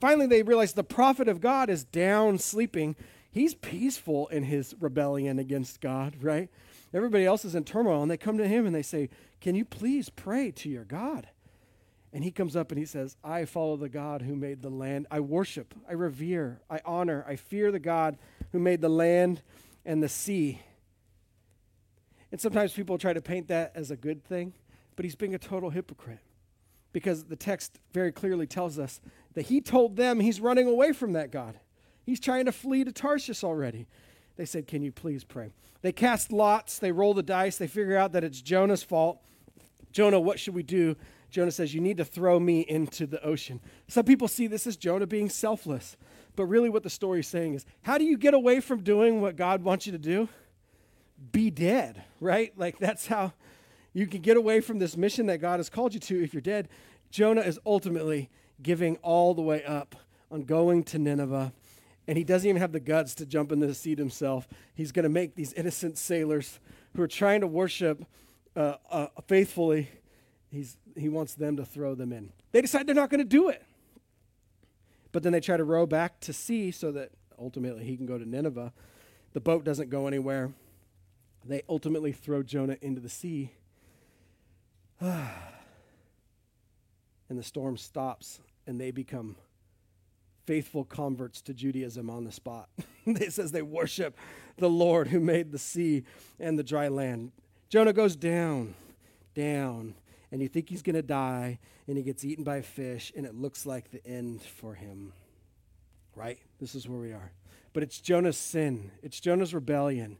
[0.00, 2.96] Finally, they realize the prophet of God is down sleeping.
[3.30, 6.48] He's peaceful in his rebellion against God, right?
[6.92, 9.10] Everybody else is in turmoil, and they come to him and they say,
[9.40, 11.28] Can you please pray to your God?
[12.12, 15.06] And he comes up and he says, I follow the God who made the land.
[15.10, 18.18] I worship, I revere, I honor, I fear the God
[18.52, 19.42] who made the land
[19.84, 20.60] and the sea.
[22.32, 24.54] And sometimes people try to paint that as a good thing,
[24.96, 26.20] but he's being a total hypocrite
[26.92, 29.00] because the text very clearly tells us
[29.34, 31.58] that he told them he's running away from that God.
[32.04, 33.86] He's trying to flee to Tarshish already.
[34.36, 35.50] They said, Can you please pray?
[35.82, 39.20] They cast lots, they roll the dice, they figure out that it's Jonah's fault.
[39.92, 40.96] Jonah, what should we do?
[41.30, 43.60] Jonah says, You need to throw me into the ocean.
[43.88, 45.96] Some people see this as Jonah being selfless.
[46.36, 49.20] But really, what the story is saying is, How do you get away from doing
[49.20, 50.28] what God wants you to do?
[51.32, 52.52] Be dead, right?
[52.56, 53.32] Like, that's how
[53.92, 56.40] you can get away from this mission that God has called you to if you're
[56.40, 56.68] dead.
[57.10, 58.30] Jonah is ultimately
[58.62, 59.96] giving all the way up
[60.30, 61.52] on going to Nineveh.
[62.06, 64.48] And he doesn't even have the guts to jump into the seat himself.
[64.74, 66.58] He's going to make these innocent sailors
[66.94, 68.04] who are trying to worship
[68.56, 69.90] uh, uh, faithfully,
[70.50, 72.32] he's, he wants them to throw them in.
[72.52, 73.64] They decide they're not going to do it.
[75.12, 78.18] But then they try to row back to sea so that ultimately he can go
[78.18, 78.72] to Nineveh.
[79.32, 80.52] The boat doesn't go anywhere.
[81.44, 83.52] They ultimately throw Jonah into the sea.
[85.00, 85.28] and
[87.28, 89.36] the storm stops, and they become
[90.46, 92.68] faithful converts to Judaism on the spot.
[93.06, 94.16] it says they worship
[94.58, 96.04] the Lord who made the sea
[96.38, 97.32] and the dry land.
[97.68, 98.74] Jonah goes down,
[99.34, 99.94] down,
[100.32, 103.26] and you think he's going to die, and he gets eaten by a fish, and
[103.26, 105.12] it looks like the end for him.
[106.14, 106.38] Right?
[106.58, 107.32] This is where we are.
[107.72, 110.18] But it's Jonah's sin, it's Jonah's rebellion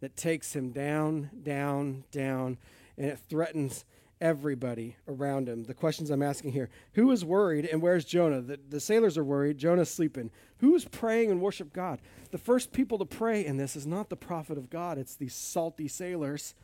[0.00, 2.58] that takes him down, down, down,
[2.96, 3.84] and it threatens
[4.20, 5.64] everybody around him.
[5.64, 8.40] The questions I'm asking here who is worried and where's Jonah?
[8.40, 10.30] The, the sailors are worried, Jonah's sleeping.
[10.58, 12.00] Who is praying and worship God?
[12.30, 15.34] The first people to pray in this is not the prophet of God, it's these
[15.34, 16.54] salty sailors.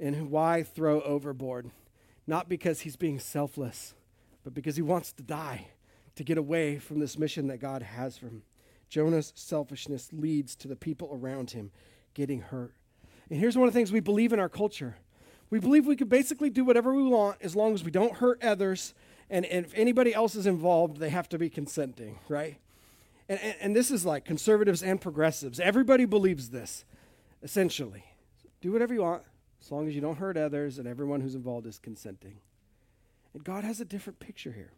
[0.00, 1.70] And why throw overboard?
[2.26, 3.94] Not because he's being selfless,
[4.44, 5.68] but because he wants to die
[6.14, 8.42] to get away from this mission that God has for him.
[8.88, 11.70] Jonah's selfishness leads to the people around him
[12.14, 12.74] getting hurt.
[13.30, 14.96] And here's one of the things we believe in our culture
[15.52, 18.42] we believe we can basically do whatever we want as long as we don't hurt
[18.42, 18.94] others.
[19.28, 22.56] And, and if anybody else is involved, they have to be consenting, right?
[23.28, 25.60] And, and, and this is like conservatives and progressives.
[25.60, 26.86] Everybody believes this,
[27.42, 28.04] essentially.
[28.62, 29.24] Do whatever you want
[29.62, 32.38] as long as you don't hurt others and everyone who's involved is consenting.
[33.32, 34.72] And God has a different picture here.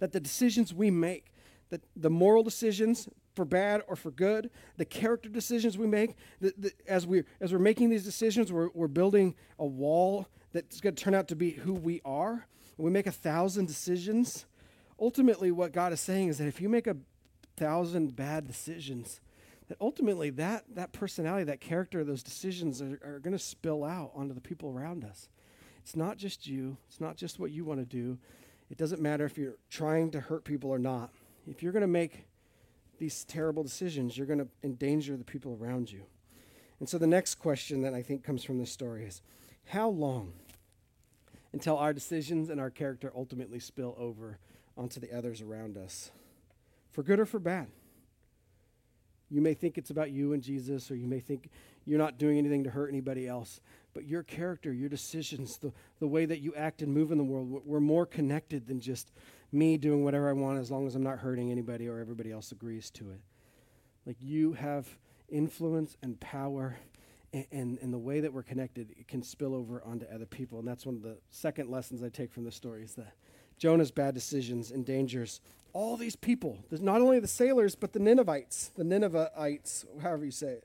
[0.00, 1.32] That the decisions we make,
[1.70, 6.52] that the moral decisions for bad or for good, the character decisions we make, the,
[6.58, 10.94] the, as, we, as we're making these decisions, we're, we're building a wall that's going
[10.94, 12.46] to turn out to be who we are.
[12.76, 14.44] we make a thousand decisions.
[15.00, 16.96] Ultimately, what God is saying is that if you make a
[17.56, 19.20] thousand bad decisions,
[19.68, 24.12] that ultimately that, that personality, that character, those decisions are, are going to spill out
[24.14, 25.28] onto the people around us.
[25.78, 28.18] It's not just you, it's not just what you want to do.
[28.70, 31.10] It doesn't matter if you're trying to hurt people or not.
[31.46, 32.26] If you're going to make
[32.98, 36.02] these terrible decisions, you're going to endanger the people around you.
[36.80, 39.22] And so the next question that I think comes from this story is
[39.66, 40.32] how long
[41.52, 44.38] until our decisions and our character ultimately spill over
[44.76, 46.10] onto the others around us?
[46.90, 47.68] For good or for bad?
[49.30, 51.50] You may think it's about you and Jesus, or you may think
[51.84, 53.60] you're not doing anything to hurt anybody else.
[53.92, 57.24] But your character, your decisions, the, the way that you act and move in the
[57.24, 59.12] world, we're more connected than just
[59.52, 62.52] me doing whatever I want as long as I'm not hurting anybody or everybody else
[62.52, 63.20] agrees to it.
[64.04, 64.88] Like you have
[65.28, 66.76] influence and power,
[67.32, 70.58] and, and, and the way that we're connected, it can spill over onto other people.
[70.58, 73.14] And that's one of the second lessons I take from this story is that
[73.58, 75.40] Jonah's bad decisions endangers
[75.74, 76.64] all these people.
[76.70, 80.64] There's not only the sailors, but the Ninevites, the Ninevites, however you say it.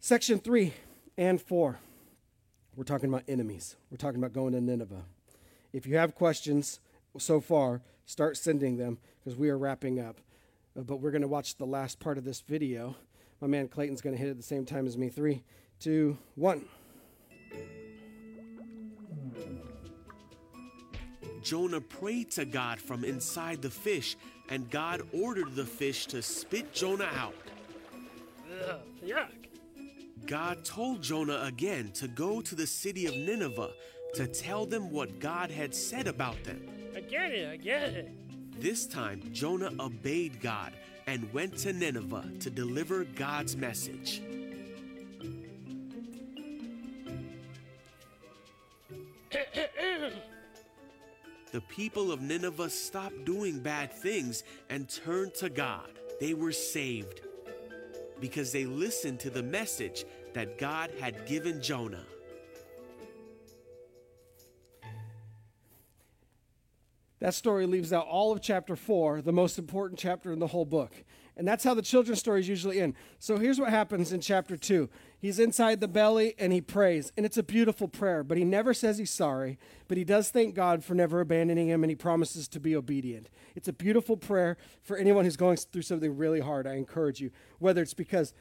[0.00, 0.74] Section three
[1.16, 1.78] and four.
[2.74, 3.76] We're talking about enemies.
[3.90, 5.04] We're talking about going to Nineveh.
[5.72, 6.80] If you have questions,
[7.18, 10.20] so far, start sending them because we are wrapping up.
[10.76, 12.96] Uh, but we're going to watch the last part of this video.
[13.40, 15.08] My man Clayton's going to hit it at the same time as me.
[15.08, 15.44] Three,
[15.78, 16.64] two, one.
[21.44, 24.16] Jonah prayed to God from inside the fish,
[24.48, 27.34] and God ordered the fish to spit Jonah out.
[28.68, 29.28] Ugh, yuck.
[30.26, 33.72] God told Jonah again to go to the city of Nineveh
[34.14, 36.62] to tell them what God had said about them.
[36.96, 38.60] I get it, I get it.
[38.60, 40.72] This time, Jonah obeyed God
[41.06, 44.22] and went to Nineveh to deliver God's message.
[51.54, 55.88] The people of Nineveh stopped doing bad things and turned to God.
[56.18, 57.20] They were saved
[58.20, 62.06] because they listened to the message that God had given Jonah.
[67.20, 70.64] That story leaves out all of chapter four, the most important chapter in the whole
[70.64, 70.92] book.
[71.36, 72.94] And that's how the children's stories usually end.
[73.20, 74.90] So here's what happens in chapter two
[75.24, 77.10] He's inside the belly and he prays.
[77.16, 79.58] And it's a beautiful prayer, but he never says he's sorry.
[79.88, 83.30] But he does thank God for never abandoning him and he promises to be obedient.
[83.54, 86.66] It's a beautiful prayer for anyone who's going through something really hard.
[86.66, 88.34] I encourage you, whether it's because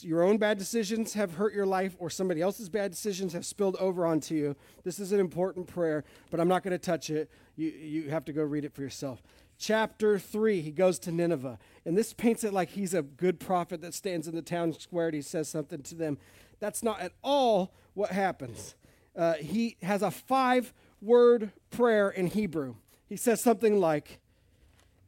[0.00, 3.76] your own bad decisions have hurt your life or somebody else's bad decisions have spilled
[3.76, 4.56] over onto you.
[4.84, 7.30] This is an important prayer, but I'm not going to touch it.
[7.56, 9.22] You, you have to go read it for yourself.
[9.62, 11.56] Chapter 3, he goes to Nineveh.
[11.84, 15.06] And this paints it like he's a good prophet that stands in the town square
[15.06, 16.18] and he says something to them.
[16.58, 18.74] That's not at all what happens.
[19.14, 22.74] Uh, he has a five word prayer in Hebrew.
[23.08, 24.18] He says something like,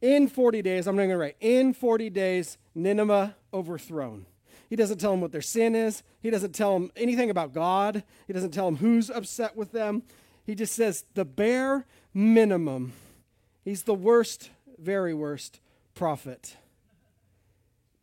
[0.01, 4.25] In 40 days, I'm not going to write, in 40 days, Nineveh overthrown.
[4.69, 6.01] He doesn't tell them what their sin is.
[6.21, 8.05] He doesn't tell them anything about God.
[8.25, 10.03] He doesn't tell them who's upset with them.
[10.45, 12.93] He just says the bare minimum.
[13.65, 15.59] He's the worst, very worst
[15.93, 16.55] prophet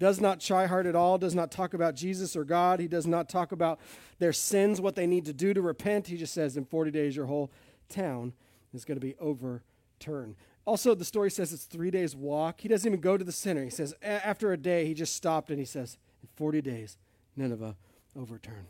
[0.03, 2.81] does not try hard at all, does not talk about Jesus or God.
[2.81, 3.79] He does not talk about
[4.19, 6.09] their sins, what they need to do to repent.
[6.09, 7.53] He just says, in 40 days, your whole
[7.89, 8.33] town
[8.75, 10.35] is going to be overturned.
[10.65, 12.63] Also, the story says it's three days' walk.
[12.63, 13.63] He doesn't even go to the center.
[13.63, 16.99] He says, after a day, he just stopped and he says, in 40 days,
[17.37, 17.77] Nineveh
[18.19, 18.67] overturned.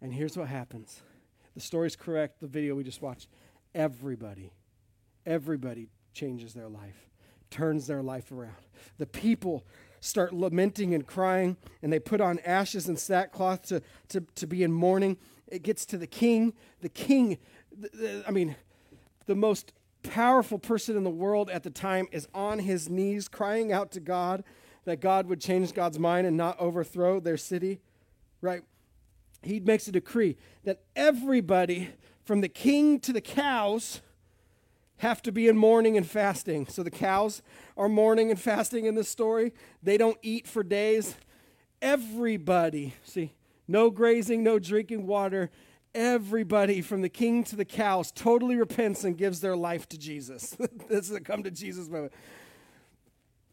[0.00, 1.00] And here's what happens
[1.54, 3.28] the story's correct, the video we just watched.
[3.72, 4.50] Everybody,
[5.26, 7.08] everybody changes their life,
[7.50, 8.54] turns their life around.
[8.98, 9.64] The people
[10.00, 14.62] start lamenting and crying, and they put on ashes and sackcloth to, to, to be
[14.62, 15.16] in mourning.
[15.46, 16.54] It gets to the king.
[16.80, 17.38] The king,
[18.26, 18.56] I mean,
[19.26, 23.72] the most powerful person in the world at the time is on his knees crying
[23.72, 24.42] out to God
[24.84, 27.80] that God would change God's mind and not overthrow their city,
[28.40, 28.62] right?
[29.42, 31.90] He makes a decree that everybody
[32.24, 34.00] from the king to the cows
[35.02, 36.64] have to be in mourning and fasting.
[36.68, 37.42] So the cows
[37.76, 39.52] are mourning and fasting in this story.
[39.82, 41.16] They don't eat for days.
[41.82, 43.32] Everybody, see,
[43.66, 45.50] no grazing, no drinking water.
[45.92, 50.56] Everybody from the king to the cows totally repents and gives their life to Jesus.
[50.88, 52.12] this is a come to Jesus moment.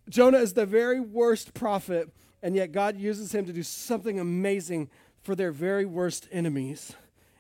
[0.08, 2.12] Jonah is the very worst prophet,
[2.44, 4.88] and yet God uses him to do something amazing
[5.24, 6.94] for their very worst enemies.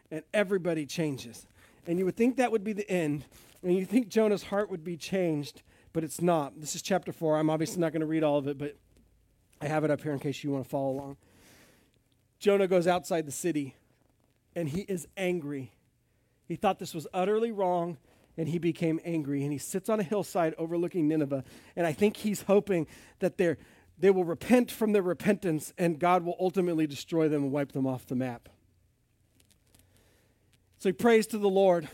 [0.10, 1.46] And everybody changes.
[1.86, 3.26] And you would think that would be the end,
[3.64, 5.62] and you think Jonah's heart would be changed,
[5.94, 6.60] but it's not.
[6.60, 7.38] This is chapter 4.
[7.38, 8.76] I'm obviously not going to read all of it, but
[9.62, 11.18] I have it up here in case you want to follow along.
[12.40, 13.76] Jonah goes outside the city,
[14.56, 15.74] and he is angry.
[16.48, 17.98] He thought this was utterly wrong,
[18.38, 19.44] and he became angry.
[19.44, 21.44] And he sits on a hillside overlooking Nineveh.
[21.76, 22.88] And I think he's hoping
[23.20, 23.58] that they're,
[23.98, 27.86] they will repent from their repentance, and God will ultimately destroy them and wipe them
[27.86, 28.48] off the map.
[30.78, 31.90] So he prays to the Lord.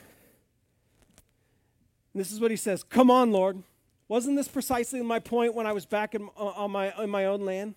[2.15, 3.61] And this is what he says Come on, Lord.
[4.07, 7.25] Wasn't this precisely my point when I was back in, uh, on, my, on my
[7.25, 7.75] own land?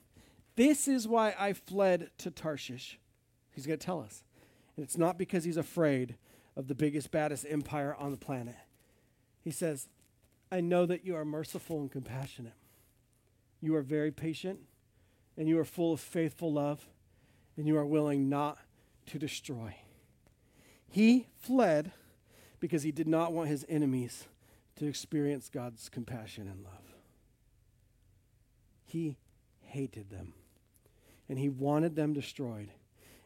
[0.55, 3.01] This is why I fled to Tarshish.
[3.51, 4.23] He's going to tell us.
[4.77, 6.15] And it's not because he's afraid
[6.55, 8.55] of the biggest, baddest empire on the planet.
[9.43, 9.89] He says,
[10.53, 12.55] I know that you are merciful and compassionate.
[13.61, 14.61] You are very patient,
[15.37, 16.87] and you are full of faithful love,
[17.57, 18.59] and you are willing not
[19.07, 19.75] to destroy.
[20.89, 21.91] He fled
[22.61, 24.27] because he did not want his enemies
[24.77, 26.95] to experience God's compassion and love.
[28.85, 29.17] He
[29.61, 30.35] hated them,
[31.29, 32.71] and he wanted them destroyed.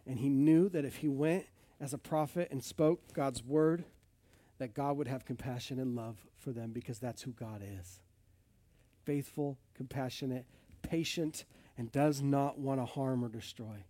[0.06, 1.46] And he knew that if he went
[1.80, 3.84] as a prophet and spoke God's word,
[4.58, 8.00] that God would have compassion and love for them because that's who God is
[9.04, 10.46] faithful, compassionate,
[10.82, 11.44] patient,
[11.76, 13.84] and does not want to harm or destroy.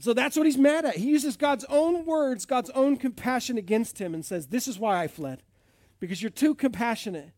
[0.00, 0.96] So that's what he's mad at.
[0.96, 5.02] He uses God's own words, God's own compassion against him, and says, This is why
[5.02, 5.42] I fled,
[5.98, 7.32] because you're too compassionate.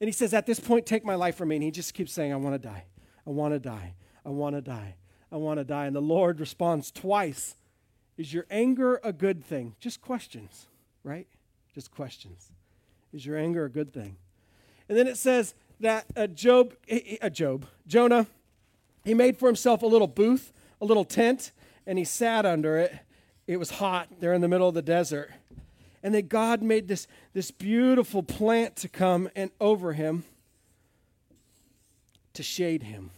[0.00, 1.56] And he says, At this point, take my life from me.
[1.56, 2.84] And he just keeps saying, I want to die.
[3.26, 3.94] I want to die.
[4.24, 4.94] I want to die.
[5.32, 5.86] I want to die.
[5.86, 7.56] And the Lord responds twice
[8.16, 9.74] Is your anger a good thing?
[9.80, 10.66] Just questions,
[11.02, 11.26] right?
[11.74, 12.52] Just questions.
[13.12, 14.16] Is your anger a good thing?
[14.88, 16.74] And then it says that uh, Job,
[17.20, 18.26] uh, Job, Jonah,
[19.04, 21.50] he made for himself a little booth, a little tent,
[21.86, 22.94] and he sat under it.
[23.46, 24.08] It was hot.
[24.20, 25.30] They're in the middle of the desert.
[26.02, 30.24] And then God made this, this beautiful plant to come and over him
[32.34, 33.10] to shade him.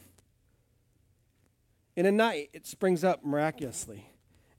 [1.97, 4.11] In a night, it springs up miraculously.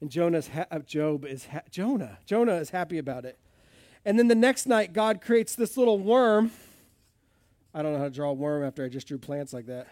[0.02, 2.18] And Jonah's ha- uh, Job is ha- Jonah.
[2.26, 3.38] Jonah is happy about it.
[4.04, 6.52] And then the next night, God creates this little worm.
[7.74, 9.88] I don't know how to draw a worm after I just drew plants like that.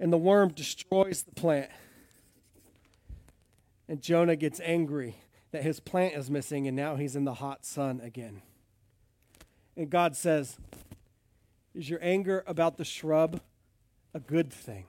[0.00, 1.70] And the worm destroys the plant.
[3.88, 5.16] And Jonah gets angry
[5.50, 8.42] that his plant is missing and now he's in the hot sun again.
[9.76, 10.56] And God says,
[11.74, 13.40] Is your anger about the shrub
[14.14, 14.86] a good thing?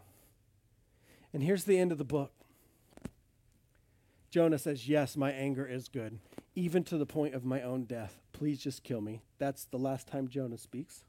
[1.33, 2.31] And here's the end of the book.
[4.29, 6.19] Jonah says, Yes, my anger is good,
[6.55, 8.21] even to the point of my own death.
[8.31, 9.21] Please just kill me.
[9.37, 11.03] That's the last time Jonah speaks.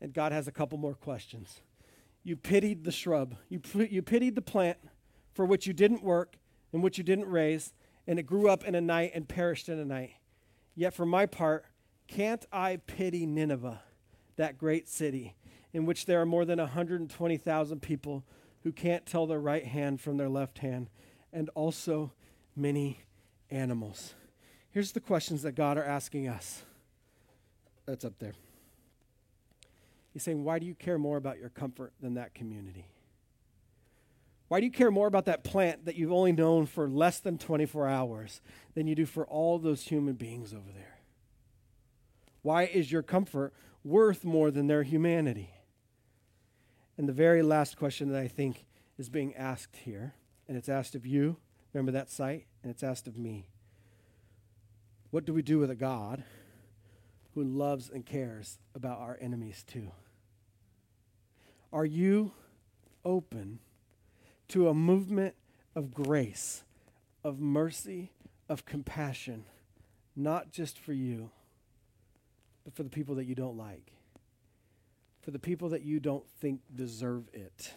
[0.00, 1.60] And God has a couple more questions.
[2.22, 3.60] You pitied the shrub, you,
[3.90, 4.78] you pitied the plant
[5.34, 6.36] for which you didn't work
[6.74, 7.72] and which you didn't raise,
[8.04, 10.14] and it grew up in a night and perished in a night.
[10.74, 11.64] Yet for my part,
[12.08, 13.80] can't I pity Nineveh,
[14.34, 15.36] that great city,
[15.72, 18.24] in which there are more than 120,000 people
[18.64, 20.90] who can't tell their right hand from their left hand,
[21.32, 22.12] and also
[22.56, 23.04] many
[23.50, 24.14] animals?
[24.72, 26.64] Here's the questions that God are asking us.
[27.86, 28.34] That's up there.
[30.12, 32.88] He's saying, Why do you care more about your comfort than that community?
[34.48, 37.38] Why do you care more about that plant that you've only known for less than
[37.38, 38.40] 24 hours
[38.74, 40.98] than you do for all those human beings over there?
[42.42, 45.50] Why is your comfort worth more than their humanity?
[46.98, 48.66] And the very last question that I think
[48.98, 50.14] is being asked here,
[50.46, 51.38] and it's asked of you,
[51.72, 53.48] remember that site, and it's asked of me.
[55.10, 56.22] What do we do with a God
[57.34, 59.90] who loves and cares about our enemies too?
[61.72, 62.32] Are you
[63.04, 63.58] open
[64.48, 65.34] to a movement
[65.74, 66.64] of grace,
[67.22, 68.12] of mercy,
[68.48, 69.44] of compassion,
[70.14, 71.30] not just for you,
[72.64, 73.92] but for the people that you don't like,
[75.22, 77.72] for the people that you don't think deserve it,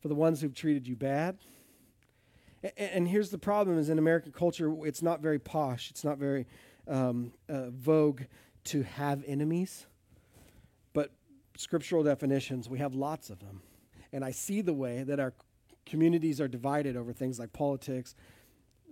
[0.00, 1.38] for the ones who've treated you bad?
[2.62, 5.90] A- And here's the problem: is in American culture, it's not very posh.
[5.90, 6.46] It's not very
[6.86, 8.22] um, uh, vogue
[8.64, 9.86] to have enemies.
[10.92, 11.10] But
[11.56, 13.62] scriptural definitions, we have lots of them.
[14.12, 15.34] And I see the way that our
[15.86, 18.14] communities are divided over things like politics,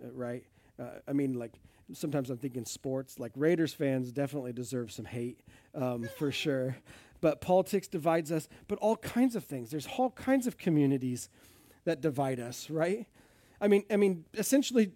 [0.02, 0.44] uh, right?
[0.78, 1.52] Uh, I mean, like
[1.92, 3.18] sometimes I'm thinking sports.
[3.18, 5.40] Like Raiders fans definitely deserve some hate
[5.74, 6.76] um, for sure.
[7.20, 9.70] But politics divides us, but all kinds of things.
[9.70, 11.28] There's all kinds of communities
[11.84, 13.06] that divide us, right?
[13.60, 14.92] I mean, I mean, essentially,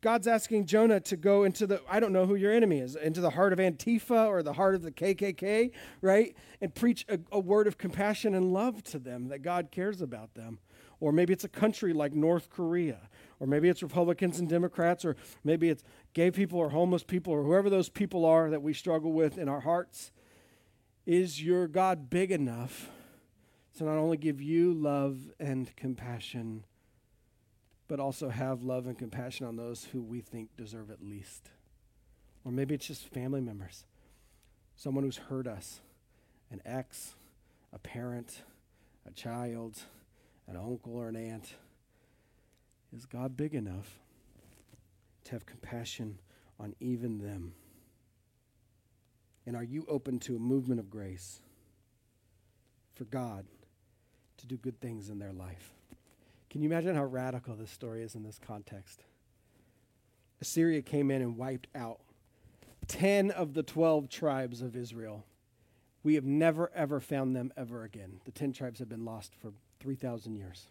[0.00, 3.20] God's asking Jonah to go into the, I don't know who your enemy is, into
[3.20, 6.36] the heart of Antifa or the heart of the KKK, right?
[6.60, 10.34] And preach a, a word of compassion and love to them that God cares about
[10.34, 10.60] them.
[11.00, 13.08] Or maybe it's a country like North Korea,
[13.40, 15.82] or maybe it's Republicans and Democrats, or maybe it's
[16.12, 19.48] gay people or homeless people, or whoever those people are that we struggle with in
[19.48, 20.12] our hearts.
[21.06, 22.90] Is your God big enough
[23.78, 26.64] to not only give you love and compassion?
[27.88, 31.50] But also have love and compassion on those who we think deserve it least.
[32.44, 33.84] Or maybe it's just family members,
[34.76, 35.80] someone who's hurt us,
[36.50, 37.14] an ex,
[37.72, 38.42] a parent,
[39.06, 39.78] a child,
[40.46, 41.54] an uncle or an aunt.
[42.94, 43.98] Is God big enough
[45.24, 46.18] to have compassion
[46.60, 47.52] on even them?
[49.46, 51.40] And are you open to a movement of grace
[52.94, 53.46] for God
[54.38, 55.72] to do good things in their life?
[56.50, 59.04] Can you imagine how radical this story is in this context?
[60.40, 62.00] Assyria came in and wiped out
[62.86, 65.24] 10 of the 12 tribes of Israel.
[66.02, 68.20] We have never, ever found them ever again.
[68.24, 70.66] The 10 tribes have been lost for 3,000 years.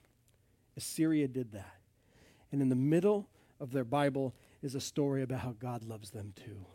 [0.76, 1.76] Assyria did that.
[2.52, 3.28] And in the middle
[3.60, 6.66] of their Bible is a story about how God loves them too.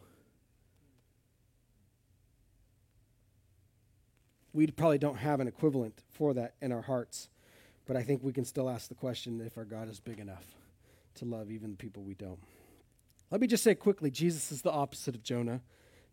[4.52, 7.30] We probably don't have an equivalent for that in our hearts.
[7.86, 10.44] But I think we can still ask the question if our God is big enough
[11.16, 12.38] to love even the people we don't.
[13.30, 15.62] Let me just say quickly Jesus is the opposite of Jonah.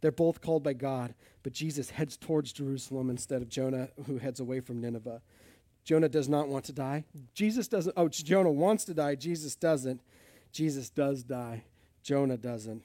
[0.02, 1.14] They're both called by God,
[1.44, 5.22] but Jesus heads towards Jerusalem instead of Jonah, who heads away from Nineveh.
[5.84, 7.04] Jonah does not want to die.
[7.34, 7.94] Jesus doesn't.
[7.98, 9.16] Oh, Jonah wants to die.
[9.16, 10.02] Jesus doesn't.
[10.52, 11.64] Jesus does die.
[12.04, 12.84] Jonah doesn't.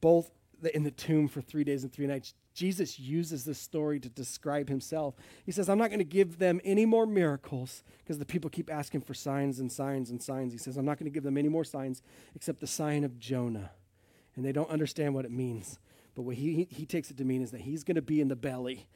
[0.00, 0.30] Both
[0.74, 2.34] in the tomb for three days and three nights.
[2.60, 5.14] Jesus uses this story to describe himself.
[5.46, 8.70] He says, I'm not going to give them any more miracles because the people keep
[8.70, 10.52] asking for signs and signs and signs.
[10.52, 12.02] He says, I'm not going to give them any more signs
[12.34, 13.70] except the sign of Jonah.
[14.36, 15.78] And they don't understand what it means.
[16.14, 18.28] But what he, he takes it to mean is that he's going to be in
[18.28, 18.86] the belly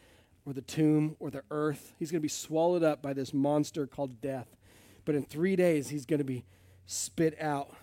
[0.44, 1.94] or the tomb or the earth.
[1.98, 4.58] He's going to be swallowed up by this monster called death.
[5.06, 6.44] But in three days, he's going to be
[6.84, 7.74] spit out.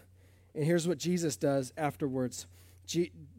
[0.53, 2.45] And here's what Jesus does afterwards.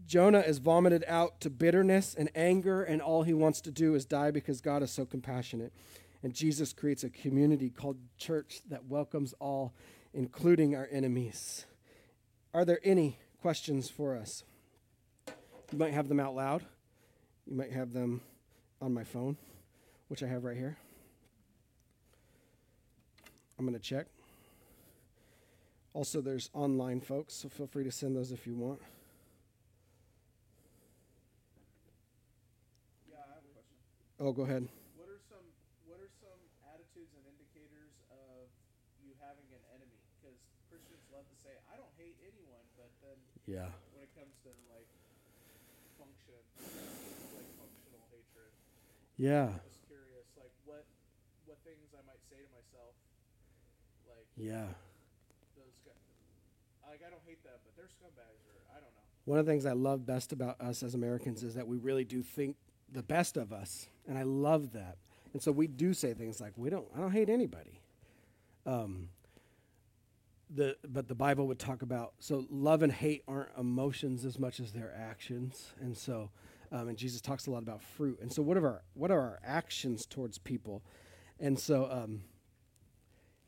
[0.07, 4.05] Jonah is vomited out to bitterness and anger, and all he wants to do is
[4.05, 5.73] die because God is so compassionate.
[6.23, 9.73] And Jesus creates a community called church that welcomes all,
[10.13, 11.67] including our enemies.
[12.55, 14.45] Are there any questions for us?
[15.73, 16.65] You might have them out loud.
[17.47, 18.21] You might have them
[18.81, 19.37] on my phone,
[20.09, 20.77] which I have right here.
[23.59, 24.07] I'm going to check.
[25.95, 28.81] Also, there's online folks, so feel free to send those if you want.
[33.11, 33.77] Yeah, I have a question.
[34.23, 34.71] Oh, go ahead.
[34.95, 35.43] What are some
[35.83, 36.39] What are some
[36.71, 38.47] attitudes and indicators of
[39.03, 39.99] you having an enemy?
[40.23, 40.39] Because
[40.71, 43.19] Christians love to say, "I don't hate anyone," but then
[43.51, 43.75] Yeah.
[43.91, 44.87] when it comes to like
[45.99, 46.39] function,
[47.35, 48.55] like functional hatred,
[49.19, 49.59] Yeah.
[49.59, 50.87] I'm just curious, like what
[51.45, 52.95] what things I might say to myself,
[54.07, 54.71] like Yeah.
[55.59, 55.99] those guys.
[56.87, 59.03] Like I don't hate them, but they're scumbags, or I don't know.
[59.25, 62.05] One of the things I love best about us as Americans is that we really
[62.05, 62.57] do think
[62.93, 64.99] the best of us, and I love that.
[65.33, 67.81] And so we do say things like, "We don't, I don't hate anybody."
[68.67, 69.09] Um,
[70.55, 74.61] the but the Bible would talk about so love and hate aren't emotions as much
[74.61, 76.31] as they're actions, and so
[76.73, 78.19] um, and Jesus talks a lot about fruit.
[78.21, 80.83] And so what are our what are our actions towards people?
[81.39, 82.23] And so um,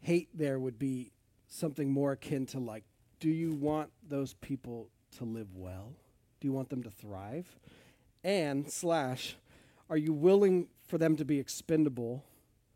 [0.01, 1.13] hate there would be
[1.49, 2.85] something more akin to like,
[3.21, 5.95] do you want those people to live well?
[6.41, 7.47] Do you want them to thrive?
[8.25, 9.37] And slash,
[9.91, 12.25] are you willing for them to be expendable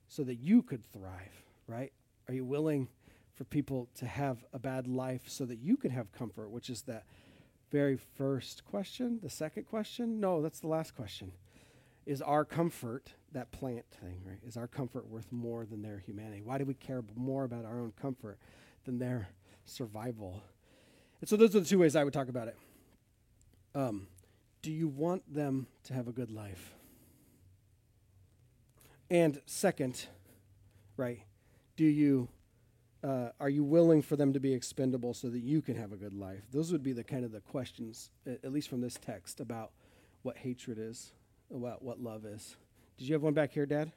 [0.07, 1.93] so that you could thrive, right?
[2.29, 2.89] Are you willing
[3.35, 6.83] for people to have a bad life so that you can have comfort, which is
[6.83, 7.05] that
[7.71, 9.21] very first question?
[9.23, 10.21] The second question?
[10.21, 11.33] No, that's the last question.
[12.05, 14.39] Is our comfort, that plant thing, right?
[14.47, 16.43] Is our comfort worth more than their humanity?
[16.43, 18.39] Why do we care more about our own comfort
[18.85, 19.29] than their
[19.65, 20.43] survival?
[21.21, 22.57] And so those are the two ways I would talk about it.
[23.75, 24.09] Um,
[24.63, 26.75] do you want them to have a good life?
[29.11, 30.07] And second,
[30.97, 31.23] right,
[31.77, 32.29] do you
[33.03, 35.97] uh, are you willing for them to be expendable so that you can have a
[35.97, 36.43] good life?
[36.53, 39.71] Those would be the kind of the questions, at, at least from this text, about
[40.23, 41.13] what hatred is,
[41.55, 42.57] about what love is.
[42.97, 43.93] Did you have one back here, Dad?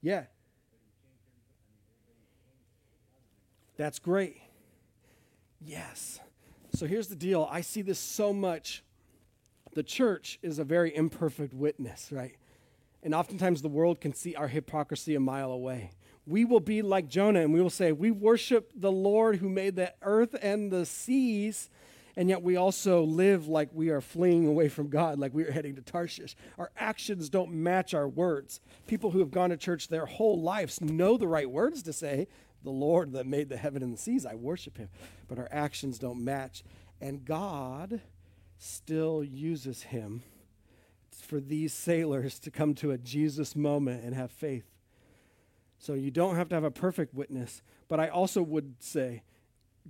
[0.00, 0.24] Yeah.
[3.76, 4.40] That's great.
[5.60, 6.20] Yes.
[6.74, 7.48] So here's the deal.
[7.50, 8.82] I see this so much.
[9.74, 12.36] The church is a very imperfect witness, right?
[13.02, 15.92] And oftentimes the world can see our hypocrisy a mile away.
[16.26, 19.76] We will be like Jonah and we will say, We worship the Lord who made
[19.76, 21.70] the earth and the seas,
[22.16, 25.52] and yet we also live like we are fleeing away from God, like we are
[25.52, 26.36] heading to Tarshish.
[26.58, 28.60] Our actions don't match our words.
[28.86, 32.26] People who have gone to church their whole lives know the right words to say,
[32.62, 34.88] The Lord that made the heaven and the seas, I worship him.
[35.28, 36.62] But our actions don't match.
[37.00, 38.00] And God
[38.58, 40.22] still uses him
[41.10, 44.64] for these sailors to come to a Jesus moment and have faith.
[45.78, 49.22] So you don't have to have a perfect witness, but I also would say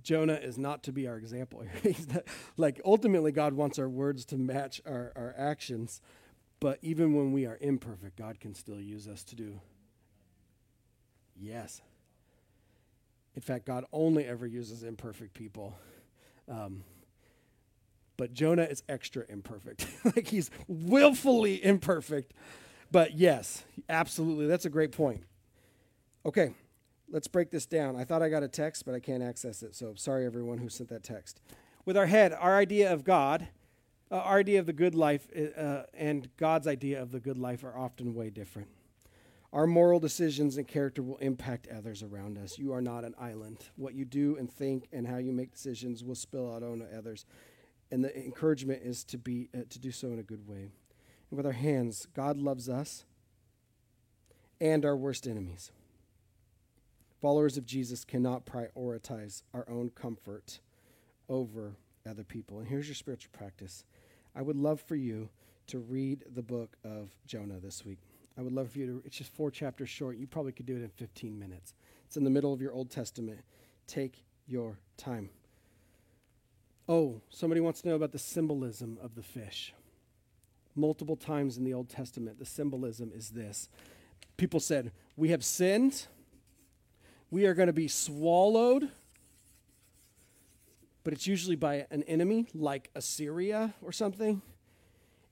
[0.03, 1.63] Jonah is not to be our example.
[2.13, 2.23] not,
[2.57, 6.01] like ultimately, God wants our words to match our, our actions,
[6.59, 9.59] but even when we are imperfect, God can still use us to do.
[11.35, 11.81] Yes.
[13.39, 15.73] In fact, God only ever uses imperfect people.
[16.49, 16.83] Um,
[18.17, 19.87] but Jonah is extra imperfect.
[20.03, 22.33] like he's willfully imperfect.
[22.91, 24.45] But yes, absolutely.
[24.47, 25.23] That's a great point.
[26.25, 26.53] Okay,
[27.09, 27.95] let's break this down.
[27.95, 29.73] I thought I got a text, but I can't access it.
[29.73, 31.39] So sorry, everyone who sent that text.
[31.85, 33.47] With our head, our idea of God,
[34.11, 37.63] uh, our idea of the good life, uh, and God's idea of the good life
[37.63, 38.67] are often way different.
[39.51, 42.59] Our moral decisions and character will impact others around us.
[42.59, 43.57] You are not an island.
[43.75, 47.25] What you do and think and how you make decisions will spill out on others
[47.91, 50.71] and the encouragement is to be uh, to do so in a good way.
[51.29, 53.05] And with our hands, God loves us
[54.61, 55.71] and our worst enemies.
[57.21, 60.59] Followers of Jesus cannot prioritize our own comfort
[61.27, 61.75] over
[62.09, 62.59] other people.
[62.59, 63.83] And here's your spiritual practice.
[64.35, 65.29] I would love for you
[65.67, 67.99] to read the book of Jonah this week.
[68.39, 70.17] I would love for you to, it's just four chapters short.
[70.17, 71.73] You probably could do it in 15 minutes.
[72.05, 73.41] It's in the middle of your Old Testament.
[73.85, 75.29] Take your time.
[76.87, 79.73] Oh, somebody wants to know about the symbolism of the fish.
[80.73, 83.67] Multiple times in the Old Testament, the symbolism is this.
[84.37, 86.07] People said, We have sinned,
[87.29, 88.89] we are going to be swallowed,
[91.03, 94.41] but it's usually by an enemy like Assyria or something.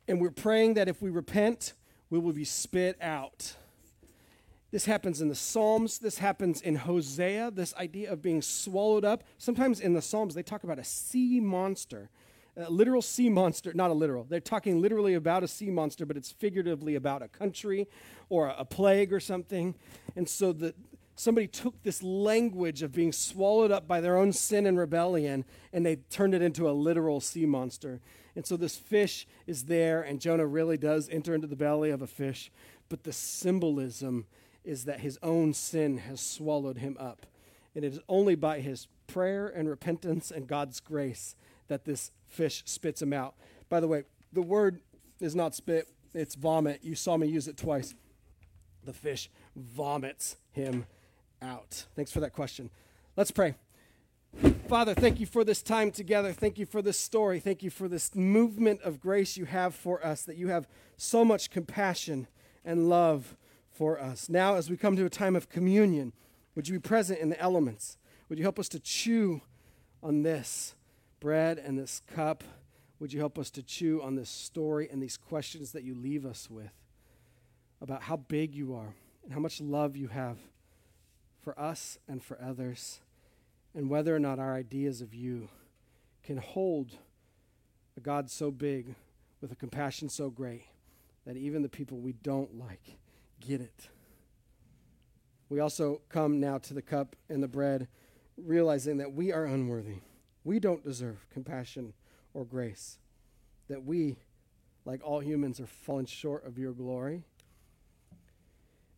[0.10, 1.74] And we're praying that if we repent,
[2.10, 3.56] we will be spit out.
[4.72, 6.00] This happens in the Psalms.
[6.00, 9.24] This happens in Hosea, this idea of being swallowed up.
[9.38, 12.10] Sometimes in the Psalms, they talk about a sea monster,
[12.58, 14.26] a literal sea monster, not a literal.
[14.26, 17.88] They're talking literally about a sea monster, but it's figuratively about a country
[18.30, 19.74] or a plague or something.
[20.18, 20.74] And so the,
[21.16, 25.86] somebody took this language of being swallowed up by their own sin and rebellion and
[25.86, 28.02] they turned it into a literal sea monster.
[28.38, 32.04] And so this fish is there, and Jonah really does enter into the belly of
[32.04, 32.52] a fish,
[32.88, 34.28] but the symbolism
[34.64, 37.26] is that his own sin has swallowed him up.
[37.74, 41.36] And it is only by his prayer and repentance and God's grace
[41.68, 43.34] that this fish spits him out.
[43.70, 44.82] By the way, the word
[45.20, 46.82] is not spit, it's vomit.
[46.84, 47.96] You saw me use it twice.
[48.84, 50.86] The fish vomits him
[51.42, 51.88] out.
[51.96, 52.70] Thanks for that question.
[53.16, 53.56] Let's pray.
[54.68, 56.34] Father, thank you for this time together.
[56.34, 57.40] Thank you for this story.
[57.40, 60.68] Thank you for this movement of grace you have for us, that you have
[60.98, 62.28] so much compassion
[62.66, 63.38] and love
[63.72, 64.28] for us.
[64.28, 66.12] Now, as we come to a time of communion,
[66.54, 67.98] would you be present in the elements?
[68.28, 69.42] Would you help us to chew
[70.04, 70.76] on this
[71.20, 72.44] bread and this cup?
[73.00, 76.26] Would you help us to chew on this story and these questions that you leave
[76.26, 76.74] us with
[77.80, 80.40] about how big you are and how much love you have
[81.40, 83.00] for us and for others,
[83.78, 85.50] and whether or not our ideas of you
[86.24, 86.94] can hold
[87.96, 88.96] a God so big
[89.40, 90.64] with a compassion so great
[91.28, 92.98] that even the people we don't like
[93.40, 93.90] get it.
[95.50, 97.88] We also come now to the cup and the bread,
[98.36, 100.00] realizing that we are unworthy.
[100.44, 101.94] We don't deserve compassion
[102.34, 102.98] or grace.
[103.70, 104.18] That we,
[104.86, 107.26] like all humans, are falling short of your glory.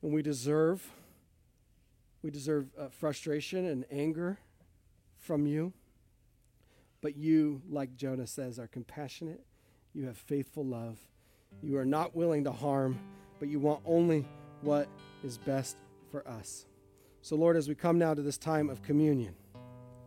[0.01, 0.89] And we deserve
[2.21, 4.39] we deserve uh, frustration and anger
[5.19, 5.73] from you.
[7.01, 9.41] But you, like Jonah says, are compassionate.
[9.93, 10.99] You have faithful love.
[11.61, 12.99] You are not willing to harm,
[13.39, 14.25] but you want only
[14.61, 14.87] what
[15.23, 15.77] is best
[16.11, 16.65] for us.
[17.21, 19.35] So, Lord, as we come now to this time of communion,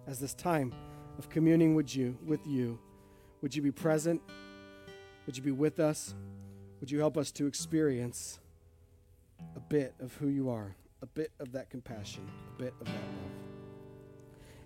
[0.06, 0.72] as this time
[1.18, 2.78] of communing with you, with you,
[3.40, 4.20] would you be present?
[5.26, 6.14] Would you be with us?
[6.80, 8.40] Would you help us to experience
[9.56, 12.94] a bit of who you are, a bit of that compassion, a bit of that
[12.94, 13.51] love?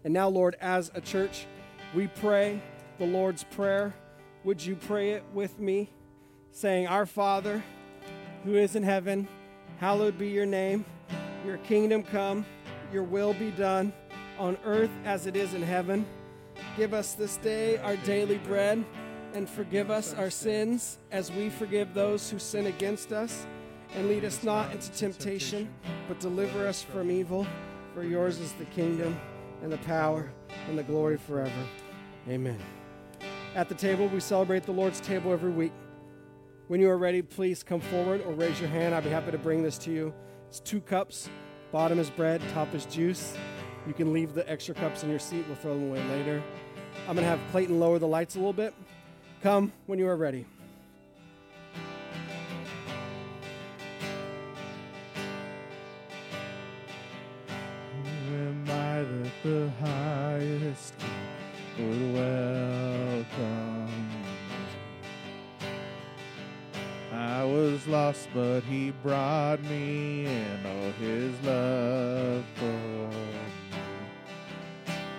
[0.06, 1.48] And now, Lord, as a church,
[1.92, 2.62] we pray
[3.00, 3.92] the Lord's Prayer.
[4.44, 5.90] Would you pray it with me,
[6.52, 7.64] saying, Our Father,
[8.44, 9.26] who is in heaven,
[9.78, 10.84] hallowed be your name.
[11.44, 12.46] Your kingdom come,
[12.92, 13.92] your will be done
[14.38, 16.06] on earth as it is in heaven.
[16.76, 18.84] Give us this day our daily bread,
[19.34, 23.44] and forgive us our sins as we forgive those who sin against us.
[23.96, 25.68] And lead us not into temptation,
[26.06, 27.44] but deliver us from evil.
[27.92, 29.18] For yours is the kingdom,
[29.66, 30.30] and the power,
[30.68, 31.50] and the glory forever.
[32.28, 32.56] Amen.
[33.56, 35.72] At the table, we celebrate the Lord's table every week.
[36.68, 38.94] When you are ready, please come forward or raise your hand.
[38.94, 40.14] I'd be happy to bring this to you.
[40.46, 41.28] It's two cups.
[41.72, 43.36] Bottom is bread, top is juice.
[43.88, 45.44] You can leave the extra cups in your seat.
[45.48, 46.40] We'll throw them away later.
[47.08, 48.72] I'm going to have Clayton lower the lights a little bit.
[49.42, 50.46] Come when you are ready.
[59.46, 60.94] The highest
[61.78, 64.10] would welcome?
[67.12, 70.66] I was lost, but he brought me in.
[70.66, 73.14] Oh, his love for me.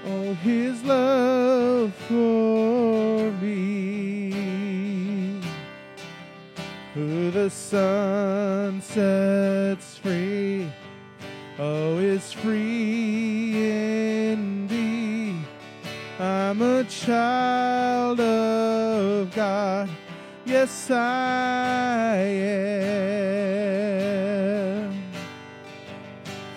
[0.08, 5.40] Oh, his love for me.
[6.94, 10.70] Who the Son sets free.
[11.58, 13.47] Oh, is free.
[16.20, 19.88] I'm a child of God.
[20.46, 22.16] Yes, I
[23.68, 25.04] am.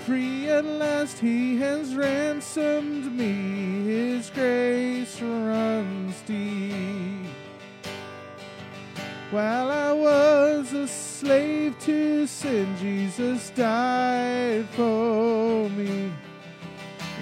[0.06, 3.84] Free at last, He has ransomed me.
[3.84, 7.26] His grace runs deep.
[9.30, 16.10] While I was a slave to sin, Jesus died for me.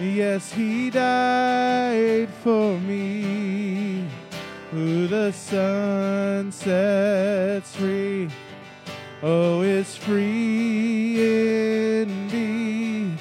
[0.00, 4.06] Yes, He died for me.
[4.70, 8.28] Who the Son sets free,
[9.22, 11.16] oh, is free
[12.02, 13.18] indeed.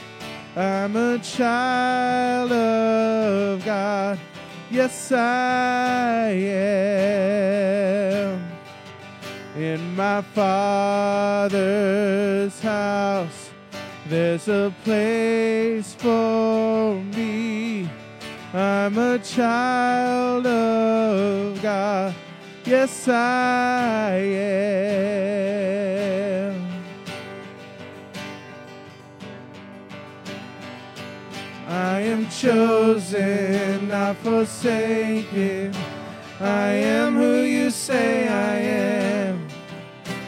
[0.56, 4.20] I'm a child of God.
[4.70, 7.38] Yes, I am
[9.56, 11.60] in my father's
[12.60, 13.37] house
[14.10, 17.90] there's a place for me
[18.54, 22.16] i'm a child of god
[22.66, 24.68] yes i am
[31.70, 35.74] I am chosen, not forsaken.
[36.40, 39.07] I am who you say I am.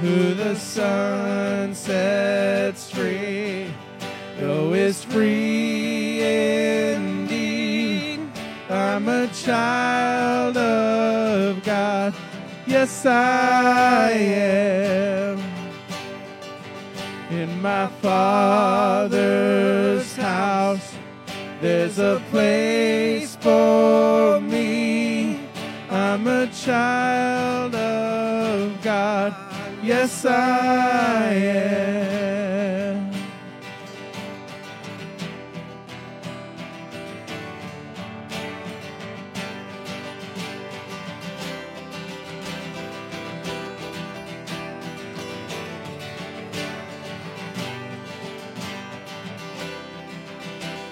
[0.00, 3.72] Who the Son sets free,
[4.40, 6.22] oh, is free
[6.94, 8.20] indeed.
[8.70, 12.14] I'm a child of God.
[12.66, 15.38] Yes, I am
[17.30, 19.36] in my father's
[20.16, 20.94] house
[21.60, 25.38] there's a place for me
[25.90, 29.49] i'm a child of god
[29.82, 31.90] yes i am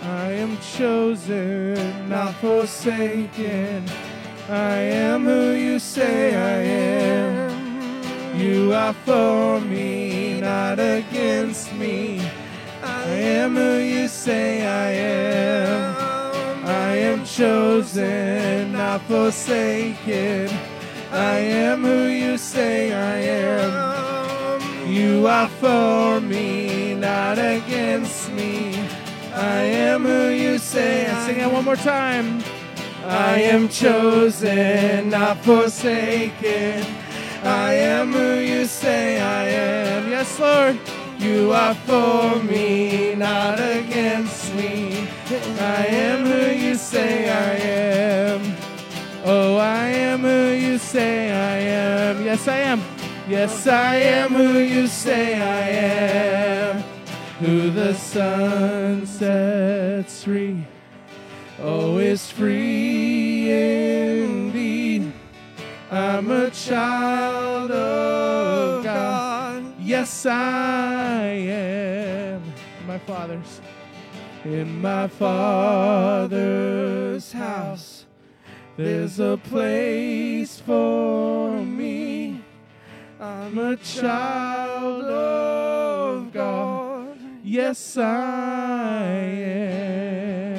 [0.01, 3.85] I am chosen, not forsaken.
[4.49, 7.28] I am who you say I am.
[8.39, 12.21] You are for me, not against me.
[12.85, 16.65] I am who you say I am.
[16.65, 20.51] I am chosen, not forsaken.
[21.11, 24.89] I am who you say I am.
[24.89, 28.79] You are for me, not against me.
[29.35, 31.27] I am who you say I.
[31.27, 32.41] Sing it one more time.
[33.05, 36.87] I am chosen, not forsaken.
[37.45, 40.11] I am who you say I am.
[40.11, 40.79] Yes, Lord.
[41.19, 45.09] You are for me, not against me.
[45.59, 48.55] I am who you say I am.
[49.25, 52.25] Oh, I am who you say I am.
[52.25, 52.81] Yes, I am.
[53.29, 56.83] Yes, I am who you say I am.
[57.41, 60.65] Who the Son sets free.
[61.61, 63.98] Oh, is free.
[65.91, 69.65] I'm a child of God.
[69.81, 72.43] Yes, I am.
[72.87, 73.63] My Father's.
[74.45, 76.23] In my Father's
[77.33, 78.05] house,
[78.77, 82.43] there's a place for me.
[83.19, 87.19] I'm a child of God.
[87.43, 90.58] Yes, I am.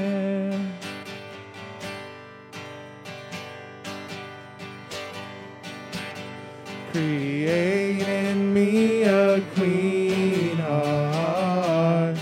[6.92, 12.18] Create in me a clean heart,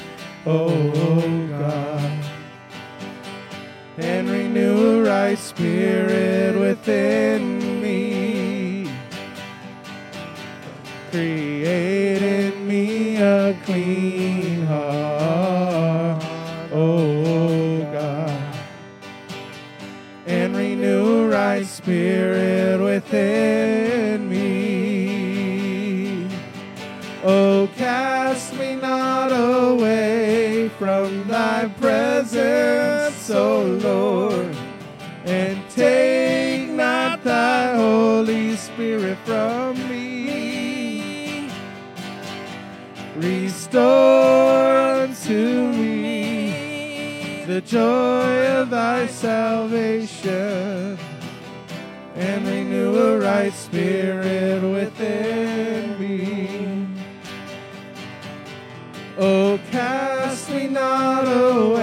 [0.45, 2.25] oh God,
[3.97, 8.91] and renew a right spirit within me.
[11.11, 16.21] Create in me a clean heart,
[16.73, 18.55] oh God,
[20.25, 23.56] and renew a right spirit within
[33.29, 34.55] O Lord,
[35.25, 41.49] and take not thy Holy Spirit from me.
[43.15, 50.97] Restore unto me the joy of thy salvation
[52.15, 56.87] and renew a right spirit within me.
[59.19, 61.76] Oh, cast me not away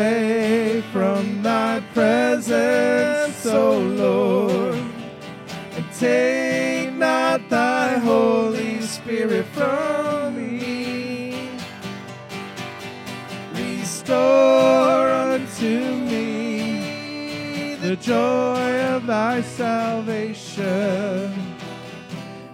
[18.05, 21.33] joy of thy salvation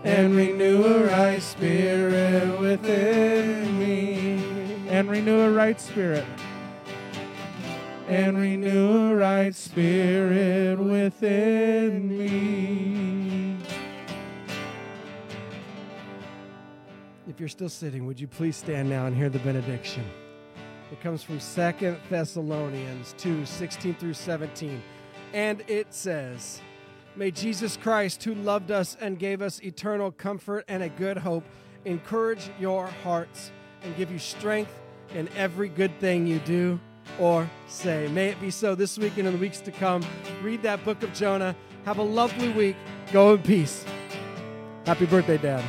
[0.05, 4.43] and renew a right spirit within me.
[4.89, 6.25] And renew a right spirit.
[8.07, 13.57] And renew a right spirit within me.
[17.29, 20.05] If you're still sitting, would you please stand now and hear the benediction?
[20.93, 24.83] It comes from Second Thessalonians 2 16 through 17.
[25.33, 26.61] And it says,
[27.17, 31.45] May Jesus Christ, who loved us and gave us eternal comfort and a good hope,
[31.85, 33.51] encourage your hearts
[33.83, 34.73] and give you strength
[35.15, 36.79] in every good thing you do
[37.19, 38.09] or say.
[38.09, 40.05] May it be so this week and in the weeks to come.
[40.43, 41.57] Read that book of Jonah.
[41.85, 42.77] Have a lovely week.
[43.13, 43.85] Go in peace.
[44.87, 45.65] Happy birthday, Dad.